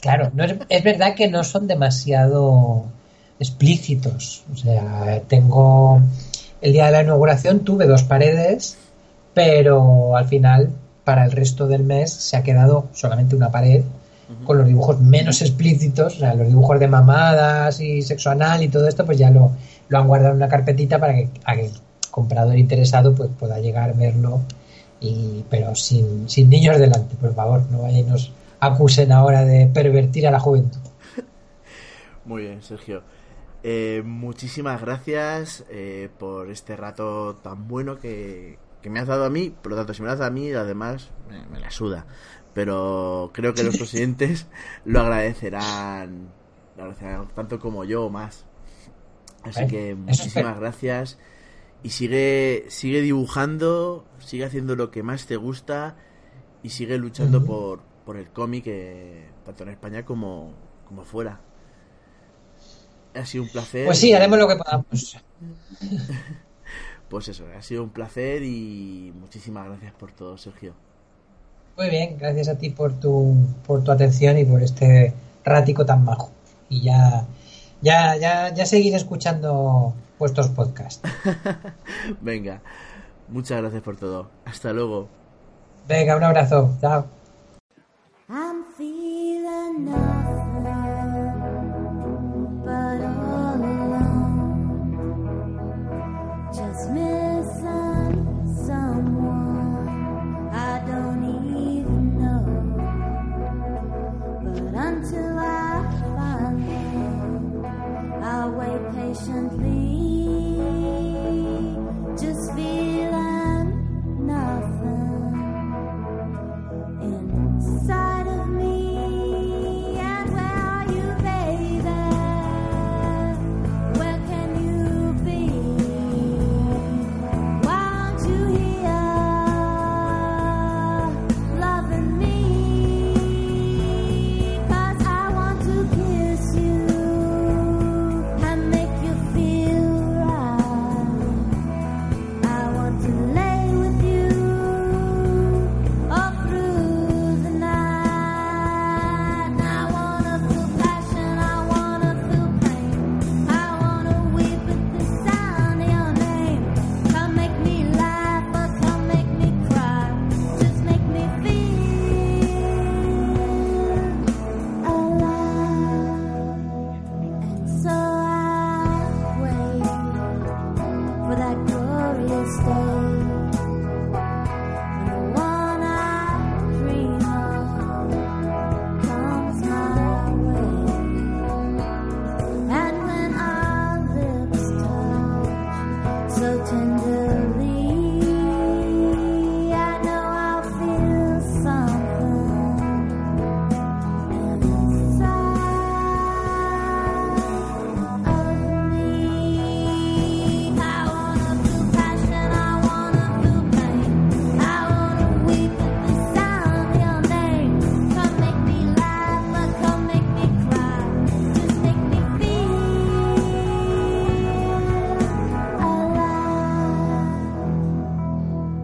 [0.00, 2.84] Claro, no es, verdad que no son demasiado
[3.38, 4.44] explícitos.
[4.52, 6.00] O sea, tengo.
[6.60, 8.76] El día de la inauguración tuve dos paredes,
[9.34, 10.70] pero al final,
[11.08, 13.82] para el resto del mes, se ha quedado solamente una pared
[14.44, 18.68] con los dibujos menos explícitos, o sea, los dibujos de mamadas y sexo anal y
[18.68, 19.52] todo esto, pues ya lo,
[19.88, 21.70] lo han guardado en una carpetita para que, el
[22.10, 24.42] comprador interesado pues pueda llegar a verlo,
[25.00, 28.30] y, pero sin, sin niños delante, por favor, no vayamos
[28.60, 30.80] acusen ahora de pervertir a la juventud.
[32.26, 33.02] Muy bien, Sergio.
[33.62, 39.50] Eh, muchísimas gracias eh, por este rato tan bueno que, me has dado a mí.
[39.50, 41.10] Por lo tanto, si me lo has dado a mí, además
[41.50, 42.06] me, la suda.
[42.54, 44.46] Pero creo que los presidentes
[44.84, 46.30] lo agradecerán,
[46.76, 48.44] lo agradecerán tanto como yo o más.
[49.42, 51.18] Así que muchísimas gracias.
[51.82, 55.96] Y sigue, sigue dibujando, sigue haciendo lo que más te gusta
[56.62, 60.54] y sigue luchando por, por el cómic, eh, tanto en España como,
[60.86, 61.40] como fuera.
[63.14, 63.86] Ha sido un placer.
[63.86, 65.16] Pues sí, haremos lo que podamos.
[67.08, 70.74] pues eso, ha sido un placer y muchísimas gracias por todo, Sergio.
[71.76, 73.36] Muy bien, gracias a ti por tu,
[73.66, 75.14] por tu atención y por este
[75.44, 76.30] ratico tan bajo.
[76.68, 77.24] Y ya,
[77.80, 81.00] ya, ya, ya seguir escuchando vuestros podcasts.
[82.20, 82.60] Venga,
[83.28, 84.28] muchas gracias por todo.
[84.44, 85.08] Hasta luego.
[85.86, 86.76] Venga, un abrazo.
[86.80, 87.06] Chao.